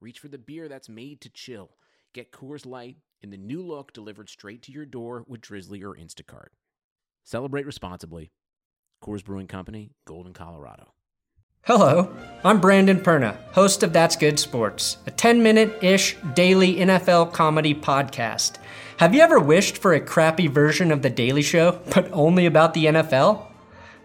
[0.00, 1.70] reach for the beer that's made to chill.
[2.14, 5.94] Get Coors Light in the new look delivered straight to your door with Drizly or
[5.94, 6.48] Instacart.
[7.24, 8.32] Celebrate responsibly.
[9.04, 10.94] Coors Brewing Company, Golden, Colorado.
[11.64, 17.34] Hello, I'm Brandon Perna, host of That's Good Sports, a 10 minute ish daily NFL
[17.34, 18.56] comedy podcast.
[18.96, 22.72] Have you ever wished for a crappy version of The Daily Show, but only about
[22.72, 23.49] the NFL?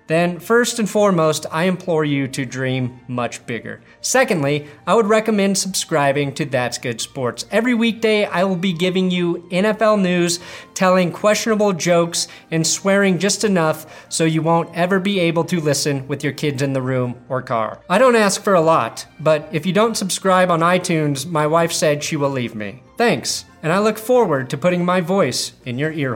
[0.07, 3.81] Then first and foremost, I implore you to dream much bigger.
[4.01, 7.45] Secondly, I would recommend subscribing to That's Good Sports.
[7.51, 10.39] Every weekday, I will be giving you NFL news,
[10.75, 16.07] telling questionable jokes, and swearing just enough so you won't ever be able to listen
[16.07, 17.81] with your kids in the room or car.
[17.89, 21.71] I don't ask for a lot, but if you don't subscribe on iTunes, my wife
[21.71, 22.83] said she will leave me.
[22.97, 26.13] Thanks, and I look forward to putting my voice in your ear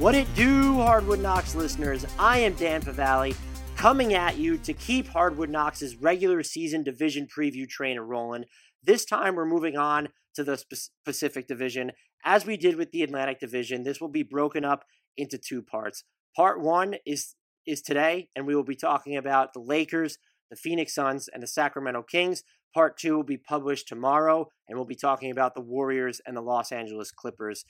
[0.00, 2.06] What it do, Hardwood Knocks listeners?
[2.18, 3.36] I am Dan Favale,
[3.76, 8.46] coming at you to keep Hardwood Knocks's regular season division preview train rolling.
[8.82, 10.64] This time, we're moving on to the
[11.04, 11.92] Pacific Division.
[12.24, 14.86] As we did with the Atlantic Division, this will be broken up
[15.18, 16.02] into two parts.
[16.34, 17.34] Part one is
[17.66, 20.16] is today, and we will be talking about the Lakers,
[20.48, 22.42] the Phoenix Suns, and the Sacramento Kings.
[22.72, 26.40] Part two will be published tomorrow, and we'll be talking about the Warriors and the
[26.40, 27.66] Los Angeles Clippers.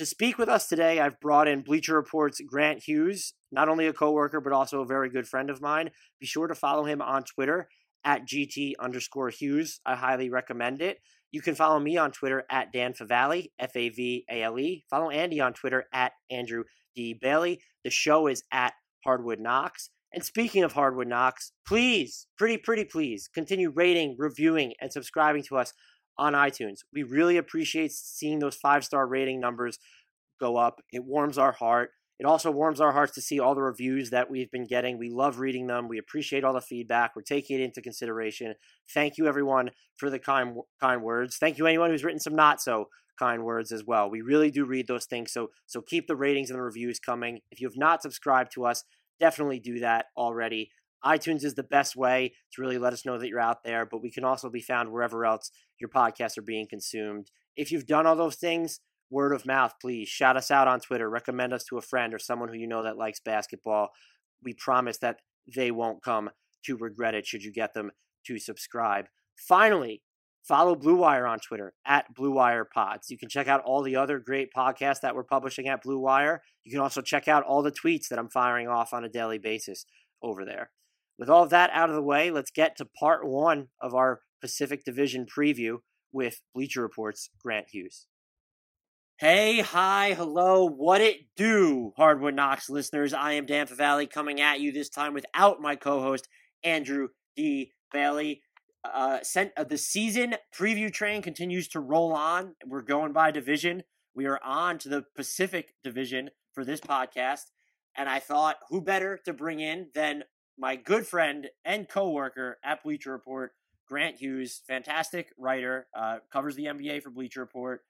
[0.00, 3.92] To speak with us today, I've brought in Bleacher Report's Grant Hughes, not only a
[3.92, 5.90] coworker, but also a very good friend of mine.
[6.18, 7.68] Be sure to follow him on Twitter
[8.02, 9.78] at GT underscore Hughes.
[9.84, 11.00] I highly recommend it.
[11.32, 14.86] You can follow me on Twitter at Dan Favale, F A V A L E.
[14.88, 16.64] Follow Andy on Twitter at Andrew
[16.96, 17.12] D.
[17.12, 17.60] Bailey.
[17.84, 18.72] The show is at
[19.04, 19.90] Hardwood Knocks.
[20.14, 25.58] And speaking of Hardwood Knocks, please, pretty, pretty please, continue rating, reviewing, and subscribing to
[25.58, 25.74] us
[26.20, 26.80] on iTunes.
[26.92, 29.78] We really appreciate seeing those five star rating numbers
[30.38, 30.80] go up.
[30.92, 31.90] It warms our heart.
[32.18, 34.98] It also warms our hearts to see all the reviews that we've been getting.
[34.98, 35.88] We love reading them.
[35.88, 37.16] We appreciate all the feedback.
[37.16, 38.54] We're taking it into consideration.
[38.92, 41.38] Thank you, everyone, for the kind kind words.
[41.38, 42.88] Thank you, anyone who's written some not so
[43.18, 44.10] kind words as well.
[44.10, 45.32] We really do read those things.
[45.32, 47.40] So so keep the ratings and the reviews coming.
[47.50, 48.84] If you have not subscribed to us,
[49.18, 50.70] definitely do that already
[51.04, 54.02] iTunes is the best way to really let us know that you're out there, but
[54.02, 57.30] we can also be found wherever else your podcasts are being consumed.
[57.56, 61.08] If you've done all those things, word of mouth, please shout us out on Twitter,
[61.10, 63.90] recommend us to a friend or someone who you know that likes basketball.
[64.42, 65.16] We promise that
[65.54, 66.30] they won't come
[66.64, 67.90] to regret it should you get them
[68.26, 69.06] to subscribe.
[69.36, 70.02] Finally,
[70.42, 73.10] follow Blue Wire on Twitter at Blue Wire Pods.
[73.10, 76.42] You can check out all the other great podcasts that we're publishing at Blue Wire.
[76.64, 79.38] You can also check out all the tweets that I'm firing off on a daily
[79.38, 79.86] basis
[80.22, 80.70] over there.
[81.20, 84.86] With all that out of the way, let's get to part one of our Pacific
[84.86, 88.06] Division preview with Bleacher Report's Grant Hughes.
[89.18, 93.12] Hey, hi, hello, what it do, Hardwood Knocks listeners?
[93.12, 96.26] I am Dan Favale coming at you this time without my co-host
[96.64, 97.72] Andrew D.
[97.92, 98.40] Bailey.
[98.82, 102.54] Uh, sent uh, the season preview train continues to roll on.
[102.66, 103.82] We're going by division.
[104.14, 107.50] We are on to the Pacific Division for this podcast,
[107.94, 110.24] and I thought, who better to bring in than
[110.60, 113.52] my good friend and coworker at Bleacher Report,
[113.88, 117.80] Grant Hughes, fantastic writer, uh, covers the NBA for Bleacher Report.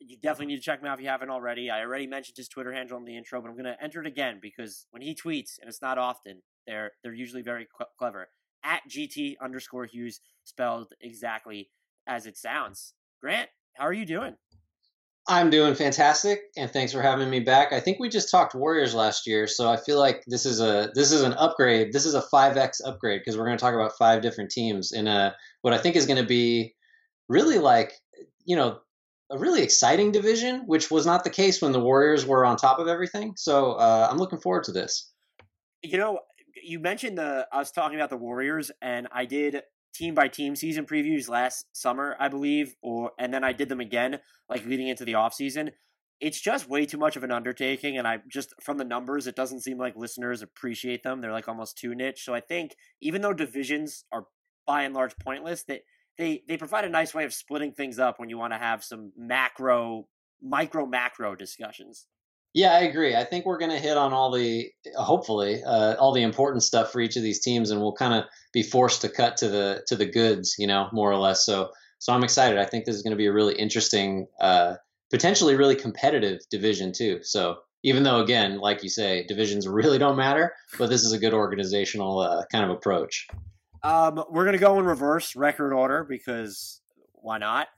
[0.00, 1.70] You definitely need to check him out if you haven't already.
[1.70, 4.06] I already mentioned his Twitter handle in the intro, but I'm going to enter it
[4.06, 8.28] again because when he tweets, and it's not often, they're they're usually very cl- clever.
[8.64, 11.68] At GT underscore Hughes, spelled exactly
[12.06, 12.94] as it sounds.
[13.20, 14.36] Grant, how are you doing?
[15.28, 17.74] I'm doing fantastic, and thanks for having me back.
[17.74, 20.90] I think we just talked Warriors last year, so I feel like this is a
[20.94, 21.92] this is an upgrade.
[21.92, 24.90] This is a five x upgrade because we're going to talk about five different teams
[24.90, 26.74] in a what I think is going to be
[27.28, 27.92] really like
[28.46, 28.80] you know
[29.30, 32.78] a really exciting division, which was not the case when the Warriors were on top
[32.78, 33.34] of everything.
[33.36, 35.12] So uh, I'm looking forward to this.
[35.82, 36.20] You know,
[36.62, 39.62] you mentioned the I was talking about the Warriors, and I did
[39.98, 43.80] team by team season previews last summer, I believe, or and then I did them
[43.80, 45.72] again like leading into the off season.
[46.20, 49.36] It's just way too much of an undertaking, and I just from the numbers, it
[49.36, 51.20] doesn't seem like listeners appreciate them.
[51.20, 52.24] They're like almost too niche.
[52.24, 54.26] So I think even though divisions are
[54.66, 55.82] by and large pointless, that
[56.16, 58.84] they they provide a nice way of splitting things up when you want to have
[58.84, 60.08] some macro,
[60.40, 62.06] micro, macro discussions.
[62.54, 63.14] Yeah, I agree.
[63.14, 66.90] I think we're going to hit on all the hopefully uh, all the important stuff
[66.90, 69.82] for each of these teams, and we'll kind of be forced to cut to the
[69.86, 71.44] to the goods, you know, more or less.
[71.44, 72.58] So so I'm excited.
[72.58, 74.74] I think this is going to be a really interesting, uh,
[75.10, 77.20] potentially really competitive division too.
[77.22, 81.18] So even though again, like you say, divisions really don't matter, but this is a
[81.18, 83.26] good organizational uh, kind of approach.
[83.82, 86.80] Um, we're going to go in reverse record order because
[87.12, 87.68] why not?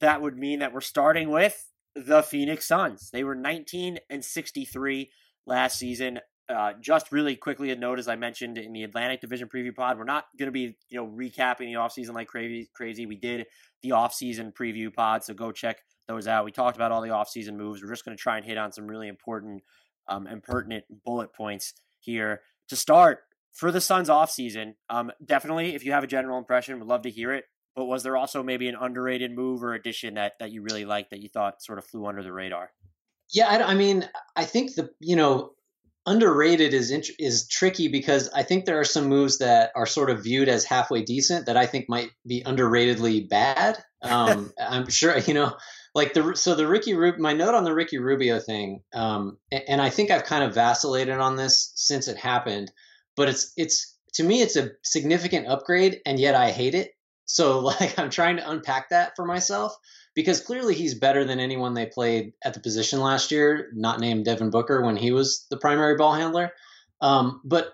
[0.00, 3.10] That would mean that we're starting with the Phoenix Suns.
[3.10, 5.10] They were 19 and 63
[5.46, 6.20] last season.
[6.48, 9.98] Uh, just really quickly a note, as I mentioned in the Atlantic Division preview pod,
[9.98, 12.68] we're not going to be, you know, recapping the offseason like crazy.
[12.74, 13.06] Crazy.
[13.06, 13.46] We did
[13.82, 15.78] the offseason preview pod, so go check
[16.08, 16.44] those out.
[16.44, 17.82] We talked about all the offseason moves.
[17.82, 19.62] We're just going to try and hit on some really important
[20.08, 23.20] um, and pertinent bullet points here to start
[23.52, 24.74] for the Suns offseason.
[24.88, 27.44] Um, definitely, if you have a general impression, would love to hear it.
[27.80, 31.12] But was there also maybe an underrated move or addition that that you really liked
[31.12, 32.72] that you thought sort of flew under the radar?
[33.32, 34.06] Yeah, I, I mean,
[34.36, 35.52] I think the you know
[36.04, 40.22] underrated is is tricky because I think there are some moves that are sort of
[40.22, 43.82] viewed as halfway decent that I think might be underratedly bad.
[44.02, 45.56] Um, I'm sure you know,
[45.94, 49.62] like the so the Ricky Rub- my note on the Ricky Rubio thing, um, and,
[49.68, 52.70] and I think I've kind of vacillated on this since it happened,
[53.16, 56.90] but it's it's to me it's a significant upgrade, and yet I hate it.
[57.30, 59.76] So like I'm trying to unpack that for myself
[60.14, 64.24] because clearly he's better than anyone they played at the position last year, not named
[64.24, 66.52] Devin Booker when he was the primary ball handler.
[67.00, 67.72] Um, but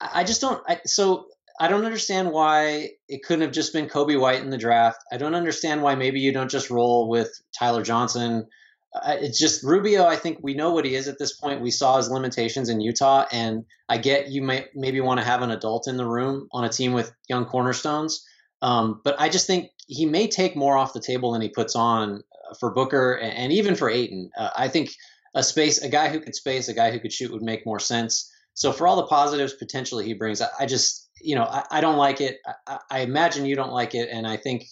[0.00, 0.62] I just don't.
[0.68, 1.26] I, so
[1.58, 5.02] I don't understand why it couldn't have just been Coby White in the draft.
[5.12, 8.46] I don't understand why maybe you don't just roll with Tyler Johnson.
[8.94, 10.04] Uh, it's just Rubio.
[10.04, 11.60] I think we know what he is at this point.
[11.60, 15.42] We saw his limitations in Utah, and I get you may maybe want to have
[15.42, 18.26] an adult in the room on a team with young cornerstones.
[18.62, 21.74] Um, but I just think he may take more off the table than he puts
[21.74, 24.30] on uh, for Booker and, and even for Ayton.
[24.36, 24.90] Uh, I think
[25.34, 27.80] a space, a guy who could space, a guy who could shoot would make more
[27.80, 28.30] sense.
[28.54, 31.80] So for all the positives potentially he brings, I, I just, you know, I, I
[31.80, 32.38] don't like it.
[32.66, 34.64] I, I, imagine you don't like it, and I think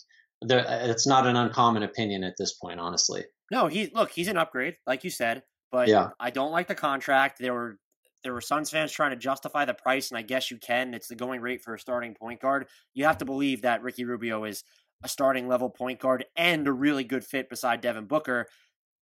[0.43, 3.25] there, uh, it's not an uncommon opinion at this point, honestly.
[3.51, 6.11] No, he look, he's an upgrade, like you said, but yeah.
[6.21, 7.39] I don't like the contract.
[7.39, 7.79] There were
[8.23, 10.95] there were Suns fans trying to justify the price, and I guess you can.
[10.95, 12.67] It's the going rate for a starting point guard.
[12.95, 14.65] You have to believe that Ricky Rubio is
[15.05, 18.47] a starting level point guard and a really good fit beside Devin Booker.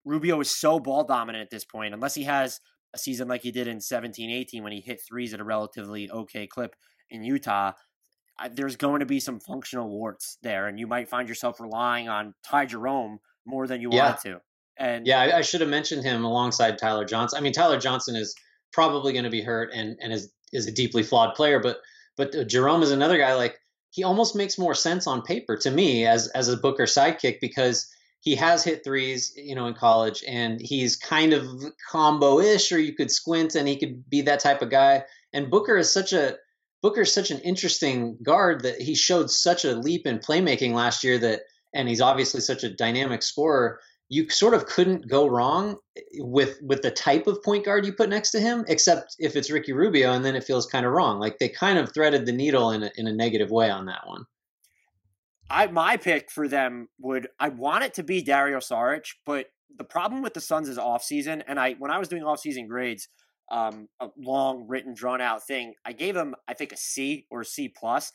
[0.04, 2.60] Rubio is so ball dominant at this point, unless he has
[2.94, 6.10] a season like he did in 17 18 when he hit threes at a relatively
[6.10, 6.76] okay clip
[7.10, 7.72] in Utah.
[8.52, 12.34] There's going to be some functional warts there, and you might find yourself relying on
[12.44, 14.10] Ty Jerome more than you yeah.
[14.10, 14.40] wanted to.
[14.78, 17.38] And yeah, I, I should have mentioned him alongside Tyler Johnson.
[17.38, 18.34] I mean, Tyler Johnson is
[18.76, 21.58] probably going to be hurt and and is is a deeply flawed player.
[21.58, 21.78] But
[22.16, 23.58] but uh, Jerome is another guy like
[23.90, 27.90] he almost makes more sense on paper to me as as a Booker sidekick because
[28.20, 31.46] he has hit threes, you know, in college, and he's kind of
[31.90, 35.04] combo-ish, or you could squint, and he could be that type of guy.
[35.32, 36.36] And Booker is such a
[36.82, 41.02] Booker is such an interesting guard that he showed such a leap in playmaking last
[41.02, 41.40] year that,
[41.74, 45.76] and he's obviously such a dynamic scorer you sort of couldn't go wrong
[46.18, 49.50] with with the type of point guard you put next to him, except if it's
[49.50, 51.18] Ricky Rubio, and then it feels kind of wrong.
[51.18, 54.06] Like they kind of threaded the needle in a, in a negative way on that
[54.06, 54.24] one.
[55.50, 59.84] I my pick for them would I want it to be Dario Saric, but the
[59.84, 62.68] problem with the Suns is off season, and I when I was doing off season
[62.68, 63.08] grades,
[63.50, 67.40] um, a long written drawn out thing, I gave them I think a C or
[67.40, 68.12] a C plus.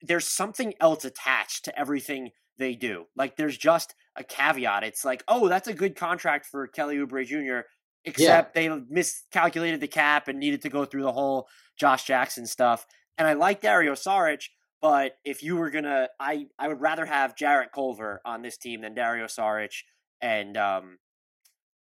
[0.00, 3.06] There's something else attached to everything they do.
[3.16, 4.84] Like there's just a caveat.
[4.84, 7.66] It's like, oh, that's a good contract for Kelly Oubre Jr.
[8.04, 8.68] Except yeah.
[8.68, 12.86] they miscalculated the cap and needed to go through the whole Josh Jackson stuff.
[13.16, 14.44] And I like Dario Saric,
[14.82, 18.82] but if you were gonna, I I would rather have Jarrett Culver on this team
[18.82, 19.72] than Dario Saric
[20.20, 20.98] and um,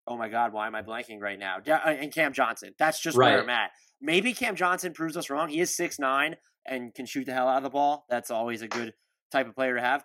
[0.07, 1.57] oh my God, why am I blanking right now?
[1.66, 2.75] Uh, and Cam Johnson.
[2.78, 3.33] That's just right.
[3.33, 3.71] where I'm at.
[4.00, 5.49] Maybe Cam Johnson proves us wrong.
[5.49, 8.04] He is six nine and can shoot the hell out of the ball.
[8.09, 8.95] That's always a good
[9.31, 10.04] type of player to have.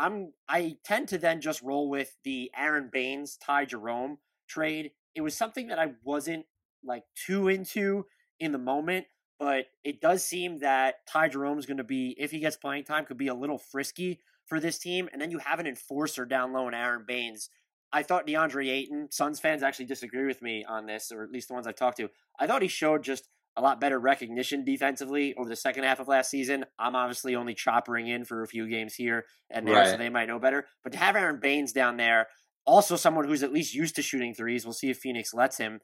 [0.00, 4.92] I'm I tend to then just roll with the Aron Baynes Ty Jerome trade.
[5.14, 6.46] It was something that I wasn't
[6.82, 8.06] like too into
[8.38, 9.06] in the moment,
[9.38, 12.84] but it does seem that Ty Jerome is going to be, if he gets playing
[12.84, 15.10] time, could be a little frisky for this team.
[15.12, 17.50] And then you have an enforcer down low in Aron Baynes.
[17.92, 21.48] I thought DeAndre Ayton, Suns fans actually disagree with me on this, or at least
[21.48, 22.08] the ones I've talked to.
[22.38, 26.08] I thought he showed just a lot better recognition defensively over the second half of
[26.08, 26.64] last season.
[26.78, 29.88] I'm obviously only choppering in for a few games here and there, right.
[29.88, 30.66] so they might know better.
[30.82, 32.28] But to have Aron Baynes down there,
[32.66, 35.80] also someone who's at least used to shooting threes, we'll see if Phoenix lets him,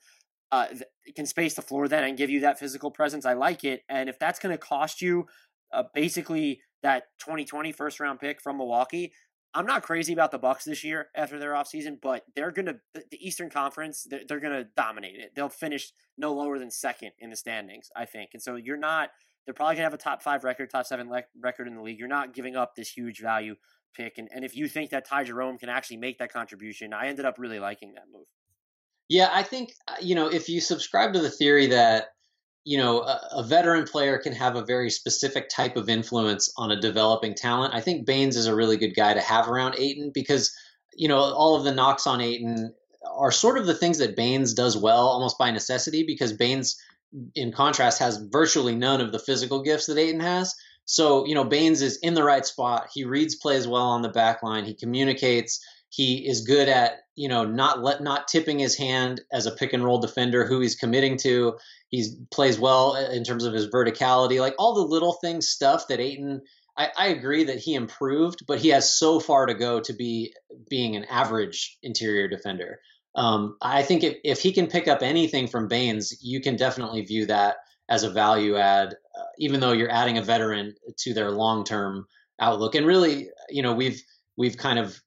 [0.53, 0.67] uh,
[1.17, 3.27] can space the floor then and give you that physical presence.
[3.27, 3.83] I like it.
[3.89, 5.27] And if that's going to cost you
[5.73, 9.13] uh, basically that 2020 first round pick from Milwaukee.
[9.57, 13.27] I'm not crazy about the Bucks this year after their offseason, but they're gonna the
[13.27, 14.07] Eastern Conference.
[14.09, 15.33] They're, they're gonna dominate it.
[15.35, 18.31] They'll finish no lower than second in the standings, I think.
[18.35, 19.09] And so you're not.
[19.45, 21.99] They're probably gonna have a top five record, top seven le- record in the league.
[21.99, 23.57] You're not giving up this huge value
[23.95, 27.07] pick, and and if you think that Ty Jerome can actually make that contribution, I
[27.07, 28.27] ended up really liking that move.
[29.09, 32.09] Yeah, I think uh, you know if you subscribe to the theory that
[32.67, 36.73] you know a, a, veteran player can have a very specific type of influence on
[36.73, 40.11] a developing talent, I think Baynes is a really good guy to have around Ayton
[40.13, 40.53] because
[40.95, 42.75] you know all of the knocks on Ayton
[43.17, 46.77] are sort of the things that Baynes does well almost by necessity because Baynes
[47.37, 50.55] in contrast has virtually none of the physical gifts that Ayton has.
[50.87, 52.89] So, you know, Baynes is in the right spot.
[52.93, 54.65] He reads plays well on the back line.
[54.65, 59.47] He communicates he is good at you know not let not tipping his hand as
[59.47, 61.59] a pick and roll defender who he's committing to.
[61.88, 66.00] He plays well in terms of his verticality, like all the little things stuff that
[66.00, 66.43] Ayton.
[66.78, 70.35] I, I agree that he improved, but he has so far to go to be
[70.69, 72.81] being an average interior defender.
[73.14, 77.02] Um, I think if, if he can pick up anything from Baynes, you can definitely
[77.02, 77.57] view that
[77.88, 82.07] as a value add, uh, even though you're adding a veteran to their long term
[82.40, 82.75] outlook.
[82.75, 84.02] And really, you know, we've
[84.37, 85.00] we've kind of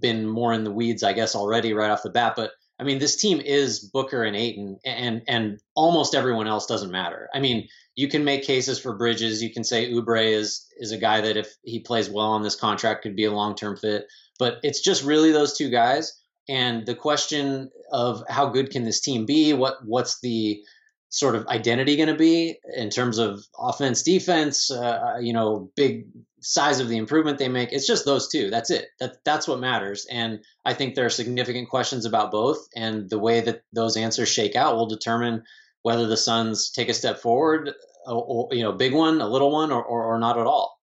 [0.00, 2.34] been more in the weeds, I guess, already right off the bat.
[2.36, 6.92] But I mean, this team is Booker and Ayton, and and almost everyone else doesn't
[6.92, 7.28] matter.
[7.34, 9.42] I mean, you can make cases for Bridges.
[9.42, 12.54] You can say Oubre is is a guy that if he plays well on this
[12.54, 14.06] contract could be a long term fit.
[14.38, 16.16] But it's just really those two guys.
[16.48, 19.52] And the question of how good can this team be?
[19.52, 20.62] What what's the
[21.10, 24.70] sort of identity going to be in terms of offense, defense?
[24.70, 26.06] Uh, you know, big
[26.40, 27.72] size of the improvement they make.
[27.72, 28.50] It's just those two.
[28.50, 28.88] That's it.
[29.00, 30.06] That that's what matters.
[30.10, 34.28] And I think there are significant questions about both, and the way that those answers
[34.28, 35.44] shake out will determine
[35.82, 37.72] whether the Suns take a step forward,
[38.06, 40.78] or, or you know, big one, a little one, or, or, or not at all.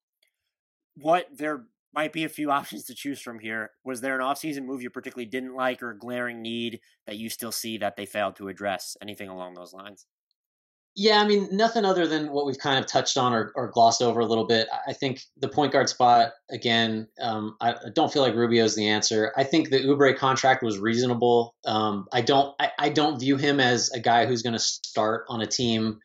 [0.96, 3.72] What there might be a few options to choose from here.
[3.84, 7.30] Was there an offseason move you particularly didn't like or a glaring need that you
[7.30, 8.98] still see that they failed to address?
[9.02, 10.06] Anything along those lines?
[10.98, 14.02] Yeah, I mean, nothing other than what we've kind of touched on or, or glossed
[14.02, 14.70] over a little bit.
[14.88, 19.34] I think the point guard spot, again, um, I don't feel like Rubio's the answer.
[19.36, 21.54] I think the Oubre contract was reasonable.
[21.66, 25.26] Um, I don't I, I, don't view him as a guy who's going to start
[25.28, 26.00] on a team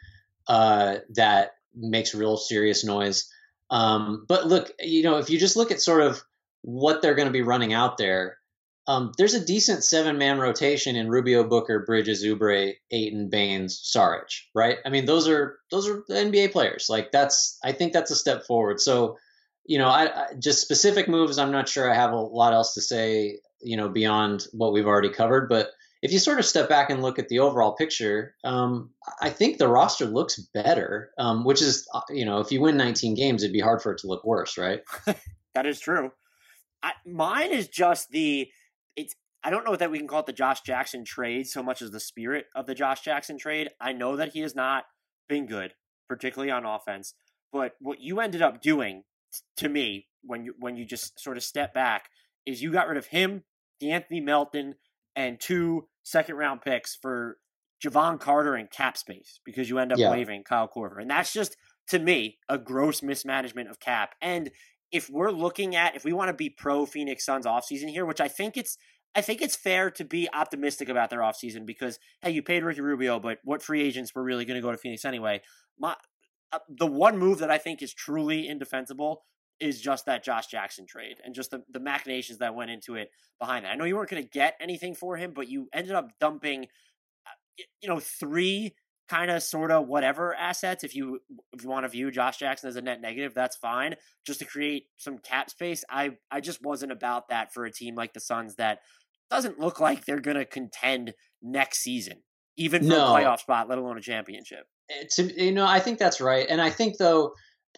[0.49, 3.31] uh, that makes real serious noise.
[3.71, 6.21] Um, but look, you know, if you just look at sort of
[6.63, 8.39] what they're going to be running out there,
[8.87, 14.43] um, there's a decent seven man rotation in Rubio, Booker, Bridges, Oubre, Ayton, Baynes, Saric,
[14.55, 14.79] right?
[14.85, 16.87] I mean, those are those are NBA players.
[16.89, 18.81] Like that's I think that's a step forward.
[18.81, 19.19] So,
[19.65, 21.39] you know, I, I just specific moves.
[21.39, 23.39] I'm not sure I have a lot else to say.
[23.63, 25.69] You know, beyond what we've already covered, but
[26.03, 29.59] if you sort of step back and look at the overall picture, um, I think
[29.59, 31.11] the roster looks better.
[31.19, 33.93] Um, which is, uh, you know, if you win 19 games, it'd be hard for
[33.93, 34.81] it to look worse, right?
[35.55, 36.11] that is true.
[36.83, 38.51] I, mine is just the
[39.43, 41.91] I don't know that we can call it the Josh Jackson trade so much as
[41.91, 43.71] the spirit of the Josh Jackson trade.
[43.81, 44.85] I know that he has not
[45.29, 45.75] been good,
[46.09, 47.15] particularly on offense.
[47.53, 49.05] But what you ended up doing
[49.57, 52.11] to me when you when you just sort of step back
[52.47, 53.45] is you got rid of him,
[53.83, 54.75] De'Anthony Melton,
[55.17, 57.39] and two second round picks for
[57.83, 60.11] Jevon Carter and cap space because you end up yeah.
[60.11, 61.01] waiving Kyle Korver.
[61.01, 61.57] And that's just
[61.89, 64.15] to me a gross mismanagement of cap.
[64.21, 64.51] And
[64.93, 68.21] if we're looking at if we want to be pro Phoenix Suns offseason here, which
[68.21, 68.77] I think it's
[69.15, 72.81] I think it's fair to be optimistic about their offseason because hey, you paid Ricky
[72.81, 75.43] Rubio, but what free agents were really going to go to Phoenix anyway?
[75.79, 75.97] My
[76.53, 79.23] uh, the one move that I think is truly indefensible
[79.61, 83.11] is just that Josh Jackson trade and just the, the machinations that went into it
[83.39, 83.73] behind that.
[83.73, 86.65] I know you weren't going to get anything for him, but you ended up dumping,
[87.27, 88.75] uh, you know, three
[89.11, 91.19] kind of sort of whatever assets if you
[91.53, 94.45] if you want to view Josh Jackson as a net negative that's fine just to
[94.45, 98.21] create some cap space I I just wasn't about that for a team like the
[98.21, 98.79] Suns that
[99.31, 102.19] doesn't look like they're going to contend next season
[102.57, 103.15] even for no.
[103.15, 106.61] a playoff spot let alone a championship it's, you know I think that's right and
[106.61, 107.35] I think though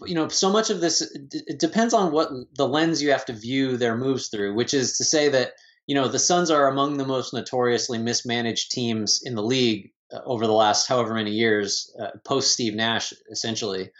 [0.06, 3.32] you know so much of this it depends on what the lens you have to
[3.32, 5.52] view their moves through which is to say that
[5.86, 9.92] you know the Suns are among the most notoriously mismanaged teams in the league
[10.24, 13.90] over the last however many years, uh, post Steve Nash, essentially.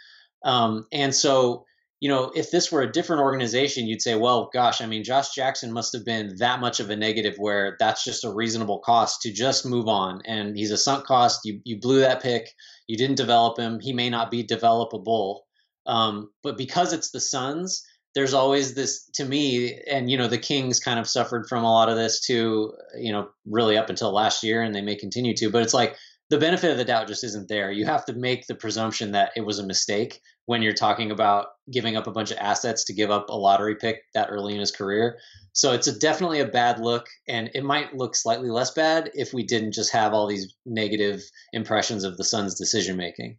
[0.43, 1.65] Um, and so,
[2.03, 5.33] you know, if this were a different organization, you'd say, well, gosh, I mean, Josh
[5.33, 9.21] Jackson must have been that much of a negative where that's just a reasonable cost
[9.21, 10.21] to just move on.
[10.25, 11.45] And he's a sunk cost.
[11.45, 12.49] You, you blew that pick.
[12.87, 13.79] You didn't develop him.
[13.79, 15.43] He may not be developable.
[15.85, 20.37] Um, but because it's the Suns, there's always this to me and you know the
[20.37, 24.13] kings kind of suffered from a lot of this too you know really up until
[24.13, 25.95] last year and they may continue to but it's like
[26.29, 29.31] the benefit of the doubt just isn't there you have to make the presumption that
[29.35, 32.93] it was a mistake when you're talking about giving up a bunch of assets to
[32.93, 35.17] give up a lottery pick that early in his career.
[35.53, 39.33] So it's a, definitely a bad look, and it might look slightly less bad if
[39.33, 41.21] we didn't just have all these negative
[41.53, 43.37] impressions of the Suns' decision making.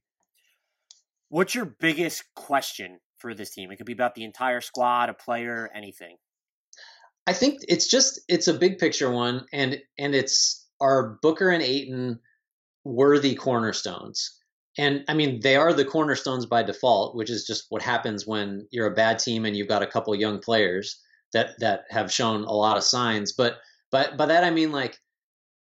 [1.28, 3.70] What's your biggest question for this team?
[3.70, 6.16] It could be about the entire squad, a player, anything.
[7.26, 11.62] I think it's just it's a big picture one, and and it's are Booker and
[11.62, 12.20] Ayton
[12.84, 14.38] worthy cornerstones.
[14.76, 18.66] And I mean, they are the cornerstones by default, which is just what happens when
[18.70, 21.00] you're a bad team and you've got a couple young players
[21.32, 23.32] that that have shown a lot of signs.
[23.32, 23.58] But
[23.90, 24.98] but by that I mean like,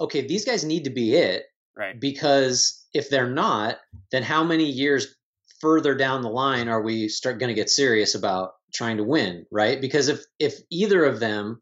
[0.01, 1.45] okay, these guys need to be it,
[1.77, 1.99] right?
[1.99, 3.79] Because if they're not,
[4.11, 5.15] then how many years
[5.61, 9.47] further down the line are we start going to get serious about trying to win,
[9.51, 9.81] right?
[9.81, 11.61] Because if if either of them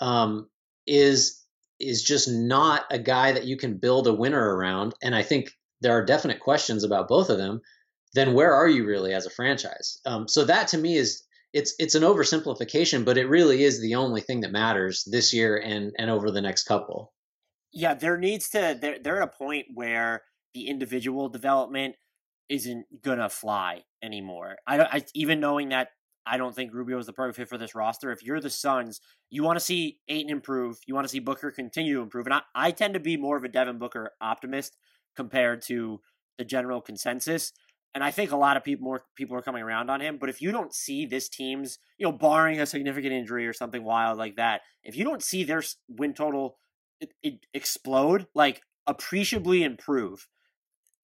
[0.00, 0.48] um,
[0.86, 1.41] is
[1.82, 5.50] is just not a guy that you can build a winner around, and I think
[5.80, 7.60] there are definite questions about both of them,
[8.14, 10.00] then where are you really as a franchise?
[10.06, 11.22] Um, so that to me is
[11.52, 15.56] it's it's an oversimplification, but it really is the only thing that matters this year
[15.56, 17.12] and and over the next couple.
[17.72, 20.22] Yeah, there needs to they're they're at a point where
[20.54, 21.96] the individual development
[22.48, 24.56] isn't gonna fly anymore.
[24.66, 25.88] I don't I, even knowing that
[26.26, 28.12] I don't think Rubio is the perfect fit for this roster.
[28.12, 29.00] If you're the Suns,
[29.30, 30.78] you want to see Ayton improve.
[30.86, 32.26] You want to see Booker continue to improve.
[32.26, 34.76] And I, I tend to be more of a Devin Booker optimist
[35.16, 36.00] compared to
[36.38, 37.52] the general consensus.
[37.94, 40.16] And I think a lot of people more people are coming around on him.
[40.18, 43.84] But if you don't see this team's, you know, barring a significant injury or something
[43.84, 46.56] wild like that, if you don't see their win total
[47.00, 50.28] it, it explode, like appreciably improve,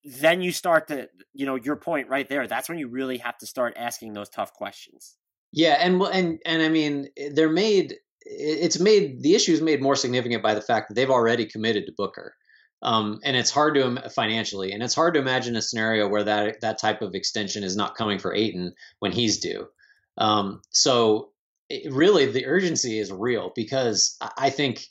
[0.09, 2.47] then you start to, you know, your point right there.
[2.47, 5.17] That's when you really have to start asking those tough questions.
[5.53, 7.97] Yeah, and and and I mean, they're made.
[8.23, 11.87] It's made the issue is made more significant by the fact that they've already committed
[11.87, 12.35] to Booker.
[12.83, 16.61] Um, and it's hard to financially, and it's hard to imagine a scenario where that
[16.61, 19.67] that type of extension is not coming for Ayton when he's due.
[20.17, 21.31] Um, so
[21.69, 24.87] it, really, the urgency is real because I think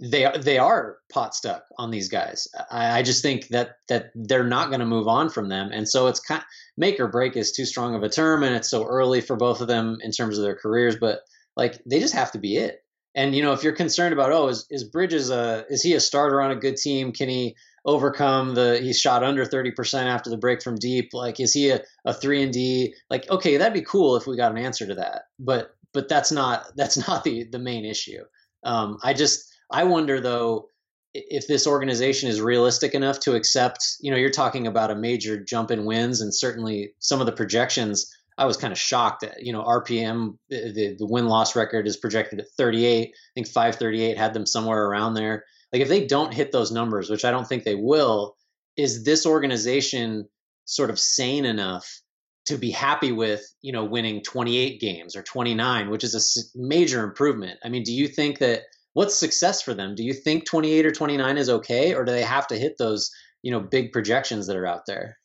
[0.00, 2.48] they they are pot stuck on these guys.
[2.70, 5.88] I, I just think that that they're not going to move on from them, and
[5.88, 6.42] so it's kind
[6.76, 9.60] make or break is too strong of a term, and it's so early for both
[9.60, 10.96] of them in terms of their careers.
[10.96, 11.20] But
[11.56, 12.82] like they just have to be it.
[13.14, 16.00] And you know, if you're concerned about, oh, is, is Bridges a is he a
[16.00, 17.12] starter on a good team?
[17.12, 21.10] Can he overcome the he's shot under 30% after the break from deep?
[21.12, 22.94] Like, is he a, a three and D?
[23.10, 25.22] Like, okay, that'd be cool if we got an answer to that.
[25.38, 28.22] But but that's not that's not the the main issue.
[28.62, 30.68] Um, I just I wonder though
[31.14, 33.96] if this organization is realistic enough to accept.
[34.00, 37.32] You know, you're talking about a major jump in wins, and certainly some of the
[37.32, 41.86] projections I was kind of shocked that you know RPM the the win loss record
[41.86, 43.08] is projected at 38.
[43.08, 45.44] I think 538 had them somewhere around there.
[45.72, 48.36] Like if they don't hit those numbers, which I don't think they will,
[48.76, 50.28] is this organization
[50.64, 52.00] sort of sane enough
[52.46, 57.04] to be happy with you know winning 28 games or 29, which is a major
[57.04, 57.58] improvement.
[57.62, 58.62] I mean, do you think that
[58.94, 59.94] what's success for them?
[59.94, 63.10] Do you think 28 or 29 is okay, or do they have to hit those
[63.42, 65.18] you know big projections that are out there?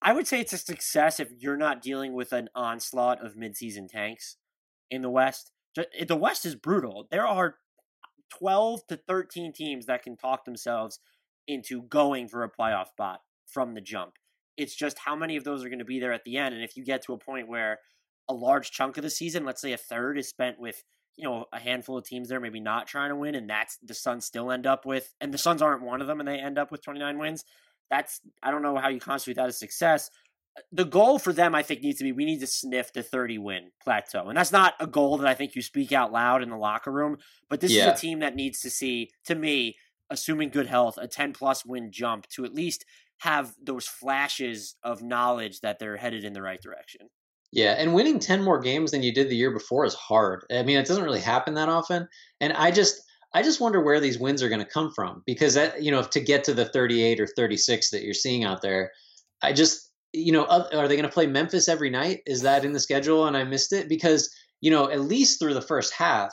[0.00, 3.88] I would say it's a success if you're not dealing with an onslaught of midseason
[3.88, 4.36] tanks
[4.90, 5.50] in the West.
[5.76, 7.08] Eh, the West is brutal.
[7.10, 7.56] There are
[8.38, 11.00] 12 to 13 teams that can talk themselves
[11.48, 14.12] into going for a playoff spot from the jump.
[14.56, 16.54] It's just how many of those are going to be there at the end.
[16.54, 17.78] And if you get to a point where
[18.28, 20.84] a large chunk of the season, let's say a third, is spent with
[21.18, 23.94] you know a handful of teams there maybe not trying to win, and that's the
[23.94, 26.58] Suns still end up with, and the Suns aren't one of them, and they end
[26.58, 27.44] up with 29 wins
[27.90, 30.10] that's I don't know how you constitute that as success.
[30.56, 33.02] Uh, the goal for them, I think, needs to be we need to sniff the
[33.02, 34.28] 30 win plateau.
[34.28, 36.92] And that's not a goal that I think you speak out loud in the locker
[36.92, 37.92] room, but this yeah.
[37.92, 39.76] is a team that needs to see, to me,
[40.10, 42.84] assuming good health, a 10 plus win jump to at least
[43.18, 47.08] have those flashes of knowledge that they're headed in the right direction.
[47.50, 50.44] Yeah, and winning 10 more games than you did the year before is hard.
[50.50, 52.06] I mean, it doesn't really happen that often.
[52.40, 53.00] And I just
[53.34, 56.02] I just wonder where these wins are going to come from because that, you know,
[56.02, 58.90] to get to the 38 or 36 that you're seeing out there,
[59.42, 62.20] I just, you know, are they going to play Memphis every night?
[62.26, 63.88] Is that in the schedule and I missed it?
[63.88, 66.32] Because, you know, at least through the first half,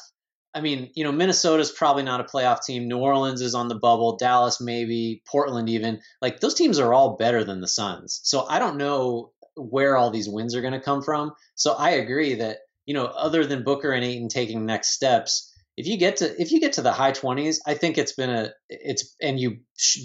[0.54, 2.88] I mean, you know, Minnesota's probably not a playoff team.
[2.88, 4.16] New Orleans is on the bubble.
[4.16, 5.22] Dallas, maybe.
[5.30, 6.00] Portland, even.
[6.22, 8.22] Like, those teams are all better than the Suns.
[8.24, 11.34] So I don't know where all these wins are going to come from.
[11.56, 15.88] So I agree that, you know, other than Booker and Ayton taking next steps, if
[15.88, 18.50] you get to if you get to the high 20s i think it's been a
[18.70, 19.58] it's and you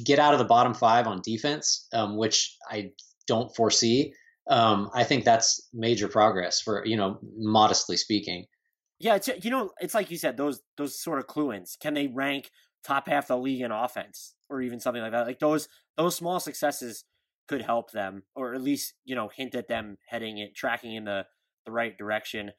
[0.04, 2.90] get out of the bottom five on defense um, which i
[3.28, 4.12] don't foresee
[4.48, 8.46] um, i think that's major progress for you know modestly speaking.
[8.98, 12.08] Yeah it's you know it's like you said those those sort of clue-ins can they
[12.08, 12.50] rank
[12.84, 15.26] top half the league in offense or even something like that?
[15.26, 17.04] Like those those small successes
[17.50, 21.04] could help them, or at least you know hint at them heading it, tracking in
[21.04, 21.26] the
[21.64, 22.52] the right direction.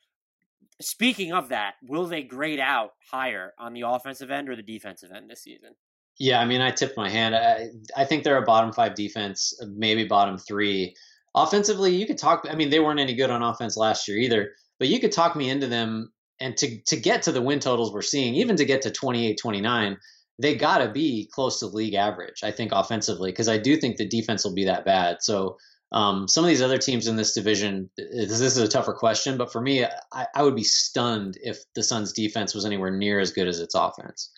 [0.82, 5.12] Speaking of that, will they grade out higher on the offensive end or the defensive
[5.16, 5.76] end this season?
[6.20, 7.36] Yeah, I mean, I tipped my hand.
[7.36, 10.94] I, I think they're a bottom five defense, uh, maybe bottom three.
[11.34, 12.46] Offensively, you could talk.
[12.50, 15.38] I mean, they weren't any good on offense last year either, but you could talk
[15.38, 16.12] me into them.
[16.42, 19.38] And to, to get to the win totals we're seeing, even to get to 28
[19.40, 19.98] 29,
[20.42, 23.98] they got to be close to league average, I think, offensively, because I do think
[23.98, 25.22] the defense will be that bad.
[25.22, 25.58] So
[25.92, 29.52] um, some of these other teams in this division, this is a tougher question, but
[29.52, 33.32] for me, I, I would be stunned if the Suns' defense was anywhere near as
[33.32, 34.32] good as its offense.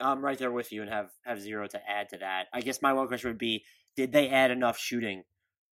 [0.00, 2.46] I'm right there with you and have have zero to add to that.
[2.54, 3.64] I guess my one question would be:
[3.96, 5.24] Did they add enough shooting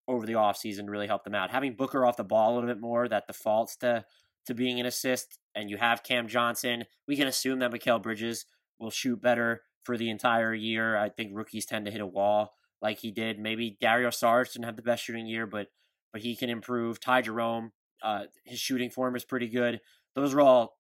[0.09, 1.53] over the offseason to really help them out?
[1.53, 4.05] Having Booker off the ball a little bit more, that defaults to
[4.47, 6.85] to being an assist, and you have Cam Johnson.
[7.07, 8.47] We can assume that Mikal Bridges
[8.79, 10.97] will shoot better for the entire year.
[10.97, 13.39] I think rookies tend to hit a wall like he did.
[13.39, 15.69] Maybe Dario Saric didn't have the best shooting year, but
[16.13, 17.01] but he can improve.
[17.01, 19.81] Ty Jerome, uh, his shooting form is pretty good.
[20.15, 20.77] Those are all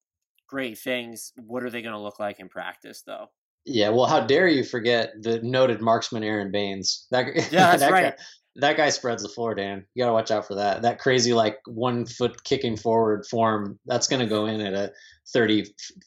[0.49, 1.33] great things.
[1.37, 3.27] What are they going to look like in practice, though?
[3.65, 7.07] Yeah, well, how dare you forget the noted marksman Aron Baynes?
[7.11, 8.17] That yeah, that's that right.
[8.17, 8.23] Guy,
[8.57, 9.85] that guy spreads the floor, Dan.
[9.95, 10.83] You got to watch out for that.
[10.83, 13.79] That crazy like one foot kicking forward form.
[13.85, 14.93] That's going to go in at a
[15.33, 15.65] thirty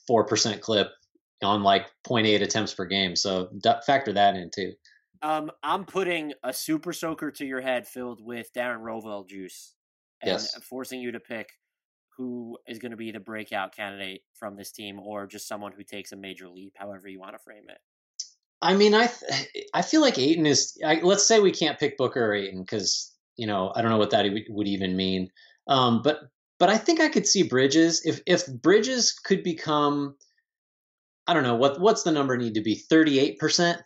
[0.07, 0.87] four percent clip
[1.43, 3.15] on like 0.8 attempts per game.
[3.15, 3.49] So
[3.85, 4.73] factor that in too.
[5.21, 9.75] Um, I'm putting a super soaker to your head filled with Darren Rovell juice,
[10.21, 10.55] and yes.
[10.63, 11.49] forcing you to pick
[12.17, 15.83] who is going to be the breakout candidate from this team, or just someone who
[15.83, 17.79] takes a major leap, however you want to frame it.
[18.61, 19.09] I mean, I
[19.73, 20.77] I feel like Ayton is.
[20.85, 23.97] I, let's say we can't pick Booker or Ayton because you know I don't know
[23.97, 25.29] what that would even mean.
[25.67, 26.19] Um, but
[26.59, 30.15] but I think I could see Bridges if if Bridges could become
[31.29, 33.37] I don't know what what's the number need to be 38%,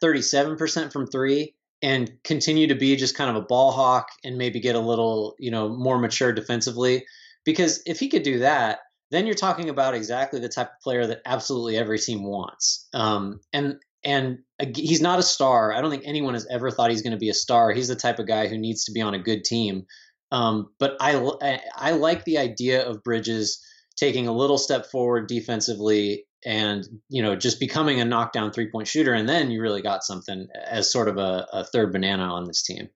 [0.02, 4.62] 37% from 3 and continue to be just kind of a ball hawk and maybe
[4.62, 7.06] get a little, you know, more mature defensively
[7.44, 8.80] because if he could do that,
[9.12, 12.88] then you're talking about exactly the type of player that absolutely every team wants.
[12.94, 13.76] Um, and
[14.06, 14.40] and
[14.74, 15.74] he's not a star.
[15.74, 17.74] I don't think anyone has ever thought he's going to be a star.
[17.74, 19.86] He's the type of guy who needs to be on a good team.
[20.32, 23.62] Um, but I, I I like the idea of Bridges
[23.98, 28.88] taking a little step forward defensively and you know just becoming a knockdown three point
[28.88, 32.46] shooter and then you really got something as sort of a, a third banana on
[32.46, 32.90] this team.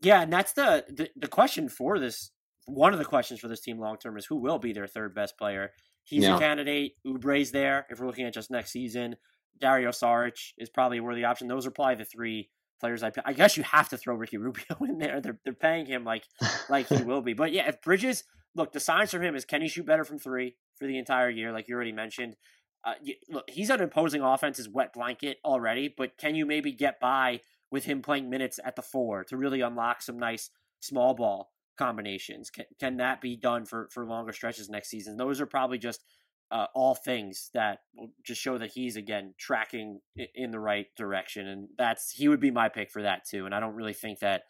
[0.00, 2.30] Yeah and that's the, the, the question for this
[2.66, 5.14] one of the questions for this team long term is who will be their third
[5.14, 5.72] best player.
[6.04, 6.36] He's yeah.
[6.36, 6.92] a candidate.
[7.06, 9.16] Oubre's there if we're looking at just next season.
[9.60, 11.48] Dario Saric is probably a worthy option.
[11.48, 14.76] Those are probably the three players I, I guess you have to throw Ricky Rubio
[14.88, 15.20] in there.
[15.20, 16.24] They're, they're paying him like
[16.68, 17.34] like he will be.
[17.34, 20.18] But yeah if Bridges look the signs for him is can he shoot better from
[20.18, 22.36] three for the entire year like you already mentioned
[22.84, 22.94] uh,
[23.28, 27.84] look, he's an imposing offense's wet blanket already, but can you maybe get by with
[27.84, 32.50] him playing minutes at the four to really unlock some nice small ball combinations?
[32.50, 35.16] Can, can that be done for, for longer stretches next season?
[35.16, 36.04] Those are probably just
[36.50, 40.00] uh, all things that will just show that he's again tracking
[40.34, 43.46] in the right direction, and that's he would be my pick for that too.
[43.46, 44.42] And I don't really think that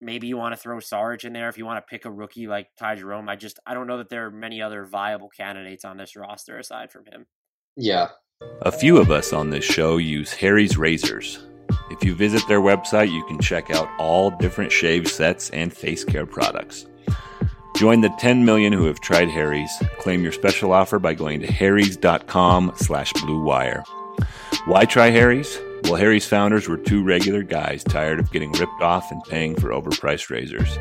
[0.00, 2.46] maybe you want to throw Sarge in there if you want to pick a rookie
[2.46, 3.28] like Ty Jerome.
[3.28, 6.58] I just I don't know that there are many other viable candidates on this roster
[6.58, 7.26] aside from him.
[7.80, 8.08] Yeah.
[8.62, 11.38] A few of us on this show use Harry's razors.
[11.90, 16.04] If you visit their website, you can check out all different shave sets and face
[16.04, 16.86] care products.
[17.76, 19.70] Join the 10 million who have tried Harry's.
[19.98, 23.82] Claim your special offer by going to harrys.com slash blue wire.
[24.66, 25.58] Why try Harry's?
[25.84, 29.70] Well, Harry's founders were two regular guys tired of getting ripped off and paying for
[29.70, 30.78] overpriced razors.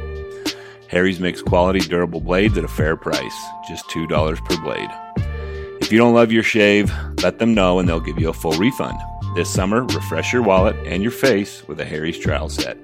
[0.90, 5.29] Harry's makes quality, durable blades at a fair price, just $2 per blade.
[5.90, 8.52] If you don't love your shave, let them know and they'll give you a full
[8.52, 9.00] refund.
[9.34, 12.78] This summer, refresh your wallet and your face with a Harry's trial set.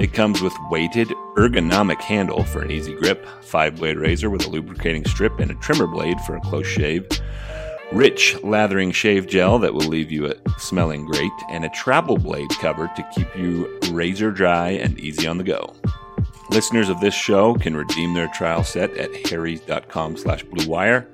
[0.00, 4.48] It comes with weighted, ergonomic handle for an easy grip, five blade razor with a
[4.48, 7.06] lubricating strip and a trimmer blade for a close shave,
[7.92, 12.90] rich lathering shave gel that will leave you smelling great, and a travel blade cover
[12.96, 15.74] to keep you razor dry and easy on the go.
[16.50, 21.06] Listeners of this show can redeem their trial set at harrys.com slash bluewire.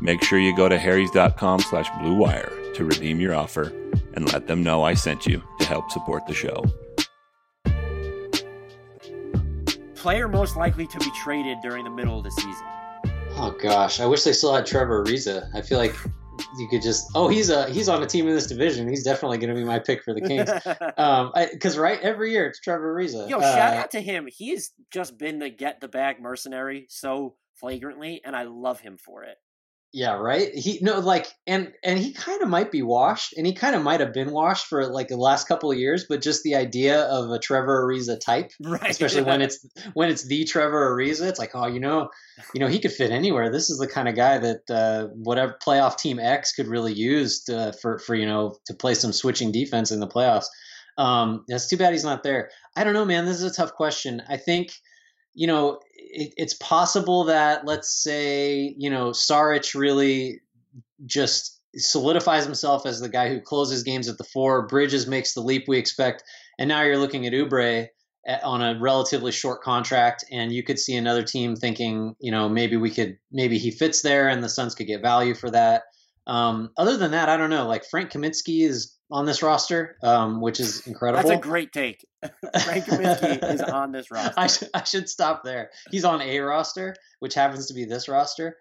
[0.00, 3.72] Make sure you go to harrys.com slash bluewire to redeem your offer
[4.14, 6.64] and let them know I sent you to help support the show.
[9.94, 12.66] Player most likely to be traded during the middle of the season.
[13.36, 15.48] Oh gosh, I wish they still had Trevor Ariza.
[15.54, 15.94] I feel like
[16.56, 18.88] you could just oh he's a he's on a team in this division.
[18.88, 20.50] He's definitely going to be my pick for the Kings.
[20.96, 23.28] um, because right every year it's Trevor Ariza.
[23.28, 24.28] Yo, uh, shout out to him.
[24.30, 28.96] He has just been the get the bag mercenary so flagrantly, and I love him
[28.98, 29.36] for it.
[29.94, 30.54] Yeah, right.
[30.54, 33.82] He no like and and he kind of might be washed, and he kind of
[33.82, 36.06] might have been washed for like the last couple of years.
[36.08, 38.88] But just the idea of a Trevor Ariza type, Right.
[38.88, 42.08] especially when it's when it's the Trevor Ariza, it's like, oh, you know,
[42.54, 43.52] you know, he could fit anywhere.
[43.52, 47.44] This is the kind of guy that uh, whatever playoff team X could really use
[47.44, 50.46] to, for for you know to play some switching defense in the playoffs.
[50.96, 52.48] Um, it's too bad he's not there.
[52.76, 53.26] I don't know, man.
[53.26, 54.22] This is a tough question.
[54.26, 54.72] I think
[55.34, 60.40] you know, it, it's possible that let's say, you know, Saric really
[61.06, 64.66] just solidifies himself as the guy who closes games at the four.
[64.66, 66.24] Bridges makes the leap we expect,
[66.58, 67.88] and now you're looking at Oubre
[68.44, 72.76] on a relatively short contract, and you could see another team thinking, you know, maybe
[72.76, 75.82] we could, maybe he fits there, and the Suns could get value for that.
[76.26, 77.66] Um, other than that, I don't know.
[77.66, 81.28] Like Frank Kaminsky is on this roster, um, which is incredible.
[81.28, 82.04] That's a great take.
[82.64, 84.34] Frank Kaminsky is on this roster.
[84.36, 85.70] I, sh- I should stop there.
[85.90, 88.56] He's on a roster, which happens to be this roster.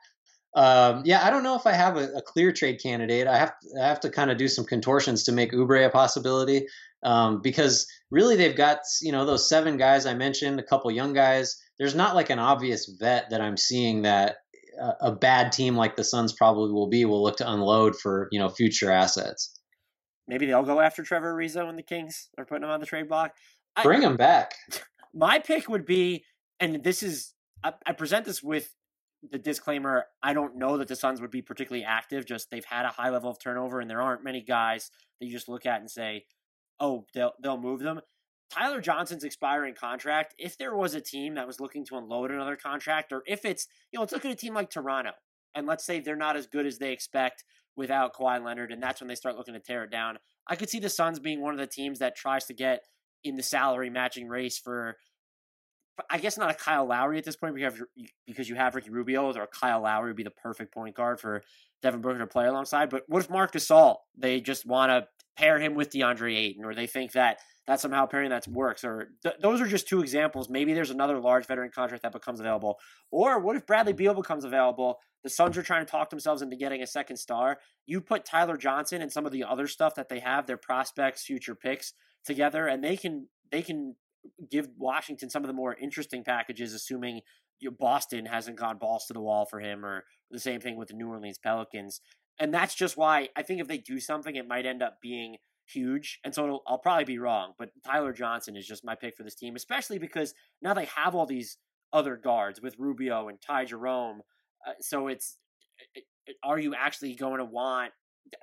[0.53, 3.27] Um, yeah, I don't know if I have a, a clear trade candidate.
[3.27, 6.67] I have I have to kind of do some contortions to make Oubre a possibility
[7.03, 11.13] um, because really they've got you know those seven guys I mentioned, a couple young
[11.13, 11.57] guys.
[11.79, 14.35] There's not like an obvious vet that I'm seeing that
[14.77, 18.27] a, a bad team like the Suns probably will be will look to unload for
[18.33, 19.57] you know future assets.
[20.31, 23.09] Maybe they'll go after Trevor Ariza when the Kings are putting him on the trade
[23.09, 23.35] block.
[23.75, 24.53] I- Bring him back.
[25.13, 26.23] my pick would be,
[26.61, 28.73] and this is, I, I present this with
[29.29, 32.25] the disclaimer I don't know that the Suns would be particularly active.
[32.25, 34.89] Just they've had a high level of turnover, and there aren't many guys
[35.19, 36.25] that you just look at and say,
[36.79, 38.01] "Oh, they'll they'll move them."
[38.49, 40.33] Tyler Johnson's expiring contract.
[40.39, 43.67] If there was a team that was looking to unload another contract, or if it's
[43.91, 45.11] you know, let's look at a team like Toronto,
[45.53, 47.43] and let's say they're not as good as they expect
[47.75, 50.17] without Kawhi Leonard, and that's when they start looking to tear it down.
[50.47, 52.83] I could see the Suns being one of the teams that tries to get
[53.23, 54.97] in the salary matching race for
[56.09, 58.75] I guess not a Kyle Lowry at this point because you have, because you have
[58.75, 61.43] Ricky Rubio or Kyle Lowry would be the perfect point guard for
[61.81, 62.89] Devin Booker to play alongside.
[62.89, 63.97] But what if Marc Gasol?
[64.17, 65.07] They just want to
[65.37, 68.83] pair him with DeAndre Ayton, or they think that that somehow pairing that works.
[68.83, 70.49] Or th- those are just two examples.
[70.49, 72.79] Maybe there's another large veteran contract that becomes available.
[73.11, 74.99] Or what if Bradley Beal becomes available?
[75.23, 77.59] The Suns are trying to talk themselves into getting a second star.
[77.85, 81.23] You put Tyler Johnson and some of the other stuff that they have, their prospects,
[81.23, 81.93] future picks
[82.25, 83.95] together, and they can they can
[84.49, 87.21] give Washington some of the more interesting packages, assuming
[87.79, 90.95] Boston hasn't gone balls to the wall for him, or the same thing with the
[90.95, 92.01] New Orleans Pelicans.
[92.39, 95.37] And that's just why I think if they do something, it might end up being
[95.67, 96.19] huge.
[96.23, 99.35] And so I'll probably be wrong, but Tyler Johnson is just my pick for this
[99.35, 101.57] team, especially because now they have all these
[101.93, 104.21] other guards with Rubio and Ty Jerome.
[104.65, 105.37] Uh, so it's
[106.43, 107.91] are you actually going to want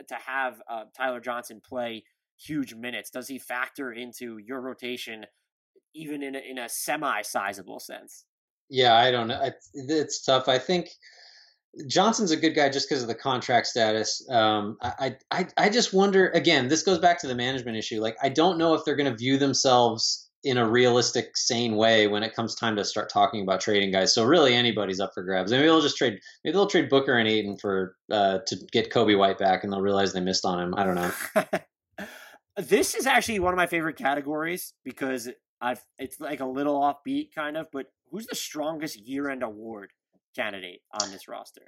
[0.08, 2.04] to have uh, Tyler Johnson play
[2.38, 3.10] huge minutes?
[3.10, 5.24] Does he factor into your rotation
[5.94, 8.24] even in a, in a semi sizable sense?
[8.70, 9.40] Yeah, I don't know.
[9.42, 10.48] It's, it's tough.
[10.48, 10.90] I think
[11.86, 14.26] Johnson's a good guy just because of the contract status.
[14.30, 16.28] Um, I, I, I just wonder.
[16.30, 18.00] Again, this goes back to the management issue.
[18.00, 22.06] Like, I don't know if they're going to view themselves in a realistic, sane way
[22.06, 24.14] when it comes time to start talking about trading guys.
[24.14, 25.50] So really, anybody's up for grabs.
[25.50, 26.18] Maybe they'll just trade.
[26.44, 29.80] Maybe they'll trade Booker and Ayton for uh, to get Coby White back, and they'll
[29.80, 30.74] realize they missed on him.
[30.76, 32.08] I don't know.
[32.56, 35.28] this is actually one of my favorite categories because
[35.60, 39.92] I've it's like a little offbeat kind of, but who's the strongest year-end award
[40.38, 41.62] candidate on this roster?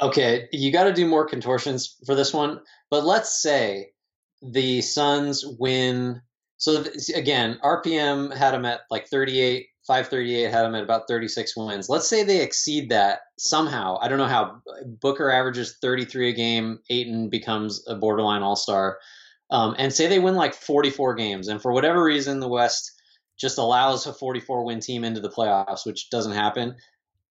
[0.00, 3.92] Okay, you got to do more contortions for this one, but let's say
[4.42, 6.20] the Suns win.
[6.56, 11.88] So again, RPM had them at like 38, 538 had them at about 36 wins.
[11.88, 13.98] Let's say they exceed that somehow.
[14.00, 14.60] I don't know how.
[14.86, 16.78] Booker averages 33 a game.
[16.90, 18.98] Ayton becomes a borderline All Star.
[19.50, 22.90] Um, and say they win like 44 games, and for whatever reason, the West
[23.38, 26.76] just allows a 44 win team into the playoffs, which doesn't happen.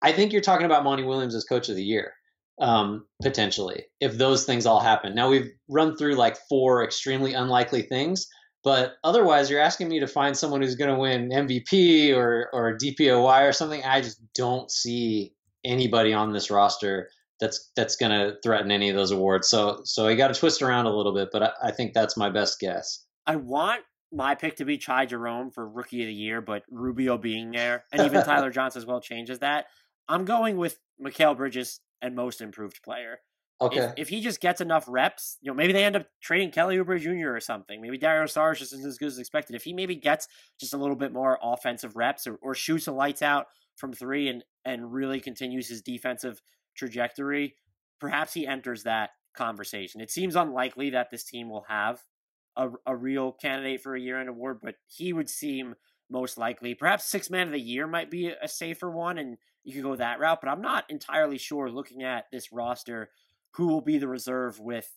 [0.02, 2.14] I think you're talking about Monty Williams as coach of the year,
[2.60, 5.14] um, potentially, if those things all happen.
[5.16, 8.28] Now, we've run through like four extremely unlikely things,
[8.64, 12.78] but otherwise, you're asking me to find someone who's going to win MVP or, or
[12.78, 13.84] DPOY or something.
[13.84, 15.34] I just don't see
[15.64, 17.10] anybody on this roster
[17.40, 19.50] that's that's going to threaten any of those awards.
[19.50, 22.16] So so I got to twist around a little bit, but I, I think that's
[22.16, 23.04] my best guess.
[23.26, 23.82] I want
[24.14, 27.86] my pick to be Ty Jerome for Rookie of the Year, but Rubio being there,
[27.92, 29.66] and even Tyler Johnson as well changes that.
[30.08, 33.20] I'm going with Mikal Bridges and Most Improved Player.
[33.62, 33.78] Okay.
[33.78, 36.78] If, if, he just gets enough reps, you know, maybe they end up trading Kelly
[36.78, 37.36] Oubre Jr.
[37.36, 37.80] or something.
[37.80, 39.56] Maybe Dario Saric isn't as good as expected.
[39.56, 40.28] If he maybe gets
[40.60, 44.30] just a little bit more offensive reps or, or shoots the lights out from three
[44.30, 46.42] and and really continues his defensive
[46.76, 47.56] trajectory,
[48.00, 50.02] perhaps he enters that conversation.
[50.02, 52.02] It seems unlikely that this team will have
[52.56, 55.76] a, a real candidate for a year end award, but he would seem
[56.12, 56.76] most likely.
[56.76, 59.96] Perhaps six man of the year might be a safer one, and you could go
[59.96, 60.40] that route.
[60.42, 61.70] But I'm not entirely sure.
[61.70, 63.10] Looking at this roster,
[63.56, 64.90] who will be the reserve with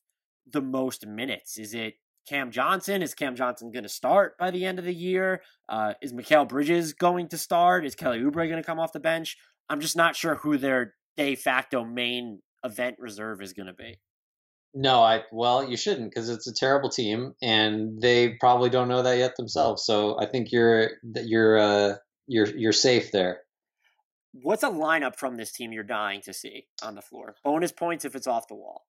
[0.47, 1.59] the most minutes?
[1.59, 1.95] Is it
[2.29, 3.03] Cam Johnson?
[3.03, 5.43] Is Cam Johnson going to start by the end of the year?
[5.69, 7.87] Uh, is Mikal Bridges going to start?
[7.87, 9.37] Is Kelly Oubre going to come off the bench?
[9.69, 13.99] I'm just not sure who their de facto main event reserve is going to be.
[14.75, 19.03] No, I well, you shouldn't because it's a terrible team, and they probably don't know
[19.03, 19.85] that yet themselves.
[19.85, 21.95] So I think you're you're uh,
[22.27, 23.43] you're you're safe there.
[24.33, 27.37] What's a lineup from this team you're dying to see on the floor?
[27.45, 28.85] Bonus points if it's off the wall.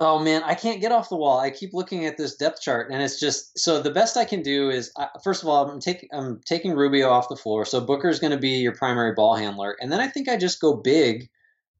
[0.00, 1.40] Oh man, I can't get off the wall.
[1.40, 3.82] I keep looking at this depth chart, and it's just so.
[3.82, 7.28] The best I can do is, first of all, I'm taking I'm taking Rubio off
[7.28, 10.28] the floor, so Booker's going to be your primary ball handler, and then I think
[10.28, 11.28] I just go big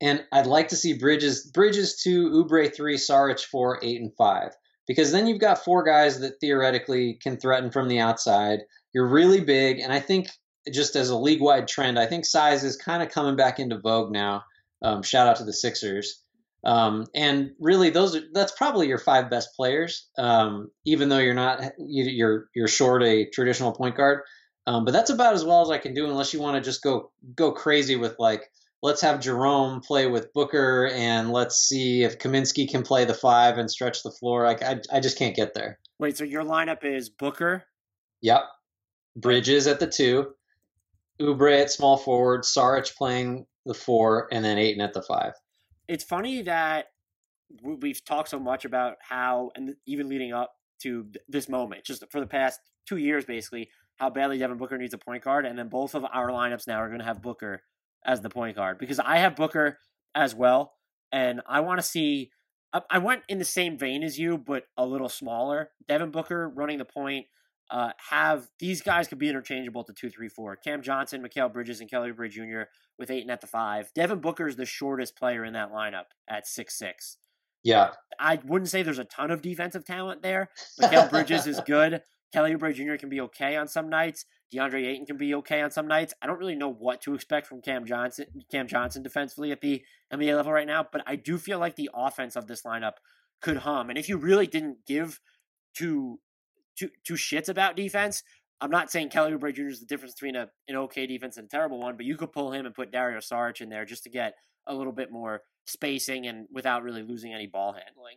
[0.01, 4.53] and I'd like to see Bridges Bridges two, Oubre three, Saric four, eight, and five.
[4.87, 8.61] Because then you've got four guys that theoretically can threaten from the outside.
[8.95, 10.29] You're really big, and I think
[10.73, 13.79] just as a league wide trend, I think size is kind of coming back into
[13.79, 14.45] vogue now.
[14.83, 16.23] Um, shout out to the Sixers.
[16.65, 20.09] Um, and really, those are that's probably your five best players.
[20.17, 24.23] Um, even though you're not you're you're short a traditional point guard,
[24.67, 26.83] um, but that's about as well as I can do unless you want to just
[26.83, 28.51] go go crazy with like
[28.83, 33.59] let's have Jerome play with Booker and let's see if Kaminsky can play the five
[33.59, 34.45] and stretch the floor.
[34.45, 35.79] Like I, I just can't get there.
[35.99, 37.65] Wait, so your lineup is Booker?
[38.23, 38.43] Yep.
[39.17, 40.33] Bridges at the two,
[41.21, 45.33] Oubre at small forward, Saric playing the four, and then Ayton at the five.
[45.89, 46.87] It's funny that
[47.63, 52.21] we've talked so much about how, and even leading up to this moment, just for
[52.21, 55.69] the past two years, basically, how badly Devin Booker needs a point guard, and then
[55.69, 57.63] both of our lineups now are going to have Booker
[58.05, 59.79] as the point guard because I have Booker
[60.15, 60.73] as well,
[61.13, 62.31] and I want to see.
[62.91, 65.71] I went in the same vein as you, but a little smaller.
[65.89, 67.25] Devin Booker running the point.
[67.71, 70.55] Uh, have these guys could be interchangeable to two, three, four.
[70.57, 72.69] Cam Johnson, Mikal Bridges, and Kelly Oubre Jr.
[72.99, 73.91] with Ayton at the five.
[73.95, 77.17] Devin Booker is the shortest player in that lineup at six six.
[77.65, 80.51] Yeah, I wouldn't say there's a ton of defensive talent there.
[80.81, 82.03] Mikal Bridges is good.
[82.33, 82.97] Kelly Oubre Jr.
[82.97, 84.27] can be okay on some nights.
[84.53, 86.15] DeAndre Ayton can be okay on some nights.
[86.23, 89.83] I don't really know what to expect from Cam Johnson, Cam Johnson defensively at the
[90.13, 92.95] NBA level right now, but I do feel like the offense of this lineup
[93.41, 93.91] could hum.
[93.91, 95.21] And if you really didn't give
[95.75, 96.21] two
[96.79, 98.23] two two shits about defense,
[98.61, 99.69] I'm not saying Kelly Oubre Jr.
[99.69, 102.33] is the difference between a, an okay defense and a terrible one, but you could
[102.33, 104.35] pull him and put Dario Saric in there just to get
[104.67, 108.17] a little bit more spacing and without really losing any ball handling.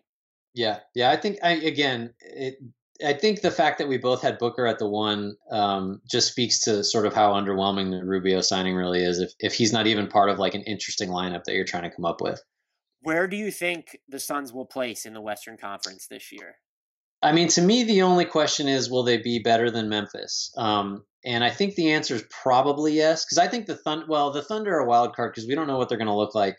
[0.54, 1.12] Yeah, yeah.
[1.12, 2.56] I think I again, it,
[3.06, 6.60] I think the fact that we both had Booker at the one um, just speaks
[6.62, 9.20] to sort of how underwhelming the Rubio signing really is.
[9.20, 11.96] If if he's not even part of like an interesting lineup that you're trying to
[11.96, 12.42] come up with.
[13.02, 16.56] Where do you think the Suns will place in the Western Conference this year?
[17.24, 20.52] I mean, to me, the only question is, will they be better than Memphis?
[20.58, 24.06] Um, and I think the answer is probably yes, because I think the Thunder.
[24.08, 26.16] Well, the Thunder are a wild card because we don't know what they're going to
[26.16, 26.58] look like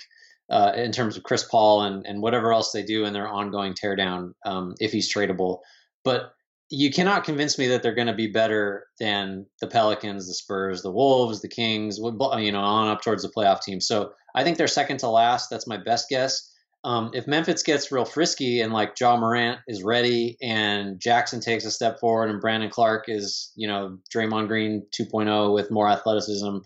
[0.50, 3.74] uh, in terms of Chris Paul and and whatever else they do in their ongoing
[3.74, 5.60] teardown um, if he's tradable.
[6.04, 6.32] But
[6.70, 10.80] you cannot convince me that they're going to be better than the Pelicans, the Spurs,
[10.80, 13.78] the Wolves, the Kings, you know, on up towards the playoff team.
[13.78, 15.50] So I think they're second to last.
[15.50, 16.50] That's my best guess.
[16.84, 21.64] Um, if Memphis gets real frisky and like Ja Morant is ready and Jackson takes
[21.64, 26.56] a step forward and Brandon Clarke is, you know, Draymond Green 2.0 with more athleticism,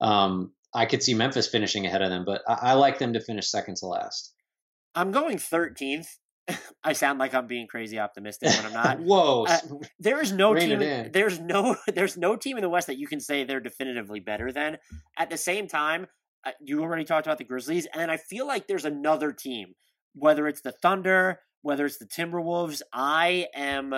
[0.00, 3.20] um, I could see Memphis finishing ahead of them, but I, I like them to
[3.20, 4.34] finish second to last.
[4.96, 6.08] I'm going 13th
[6.84, 9.00] I sound like I'm being crazy optimistic when I'm not.
[9.00, 9.46] Whoa!
[9.48, 9.58] Uh,
[9.98, 10.82] there is no team.
[10.82, 11.76] In, there's no.
[11.86, 14.78] There's no team in the West that you can say they're definitively better than.
[15.18, 16.06] At the same time,
[16.44, 19.74] uh, you already talked about the Grizzlies, and I feel like there's another team,
[20.14, 22.82] whether it's the Thunder, whether it's the Timberwolves.
[22.92, 23.94] I am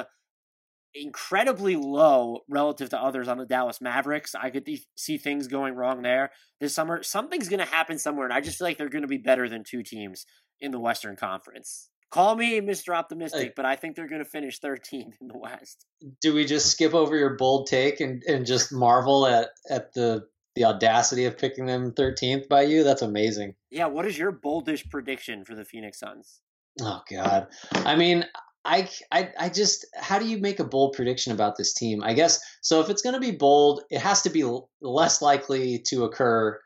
[0.95, 4.35] incredibly low relative to others on the Dallas Mavericks.
[4.35, 6.31] I could see things going wrong there
[6.61, 7.03] this summer.
[7.03, 9.49] Something's going to happen somewhere, and I just feel like they're going to be better
[9.49, 10.27] than two teams
[10.61, 11.91] in the Western Conference.
[12.11, 12.95] Call me Mr.
[12.95, 15.87] Optimistic, but I think they're going to finish 13th in the West.
[16.23, 20.27] Do we just skip over your bold take and, and just marvel at, at the
[20.55, 22.83] the audacity of picking them 13th by you?
[22.83, 23.55] That's amazing.
[23.71, 26.41] Yeah, what is your boldish prediction for the Phoenix Suns?
[26.81, 28.25] Oh God, I mean,
[28.65, 32.03] I, I, I just how do you make a bold prediction about this team?
[32.03, 32.81] I guess so.
[32.81, 34.45] If it's going to be bold, it has to be
[34.81, 36.59] less likely to occur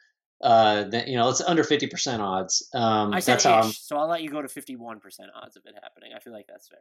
[0.43, 2.69] uh, then you know it's under fifty percent odds.
[2.75, 5.57] Um, I said that's how so I'll let you go to fifty one percent odds
[5.57, 6.13] of it happening.
[6.17, 6.79] I feel like that's fair.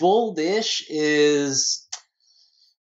[0.00, 1.88] Boldish is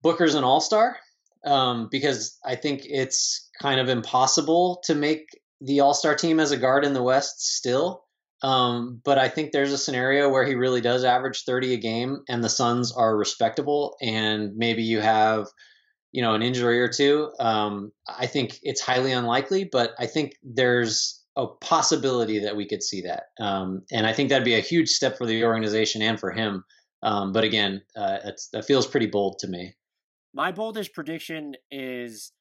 [0.01, 0.97] Booker's an all star
[1.45, 5.27] um, because I think it's kind of impossible to make
[5.61, 8.03] the all star team as a guard in the West still.
[8.41, 12.23] Um, but I think there's a scenario where he really does average 30 a game
[12.29, 15.47] and the Suns are respectable and maybe you have
[16.11, 17.31] you know, an injury or two.
[17.39, 22.83] Um, I think it's highly unlikely, but I think there's a possibility that we could
[22.83, 23.23] see that.
[23.39, 26.63] Um, and I think that'd be a huge step for the organization and for him.
[27.01, 28.17] Um, but again, uh,
[28.53, 29.75] that feels pretty bold to me.
[30.33, 32.31] My boldest prediction is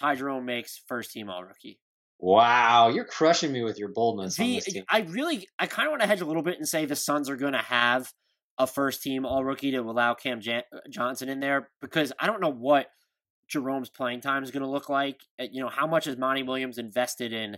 [0.00, 1.78] Ty Jerome makes first team All Rookie.
[2.18, 4.36] Wow, you're crushing me with your boldness.
[4.36, 6.96] The, I really, I kind of want to hedge a little bit and say the
[6.96, 8.10] Suns are going to have
[8.58, 12.40] a first team All Rookie to allow Cam Jan- Johnson in there because I don't
[12.40, 12.86] know what
[13.48, 15.20] Jerome's playing time is going to look like.
[15.40, 17.56] Uh, you know, how much is Monty Williams invested in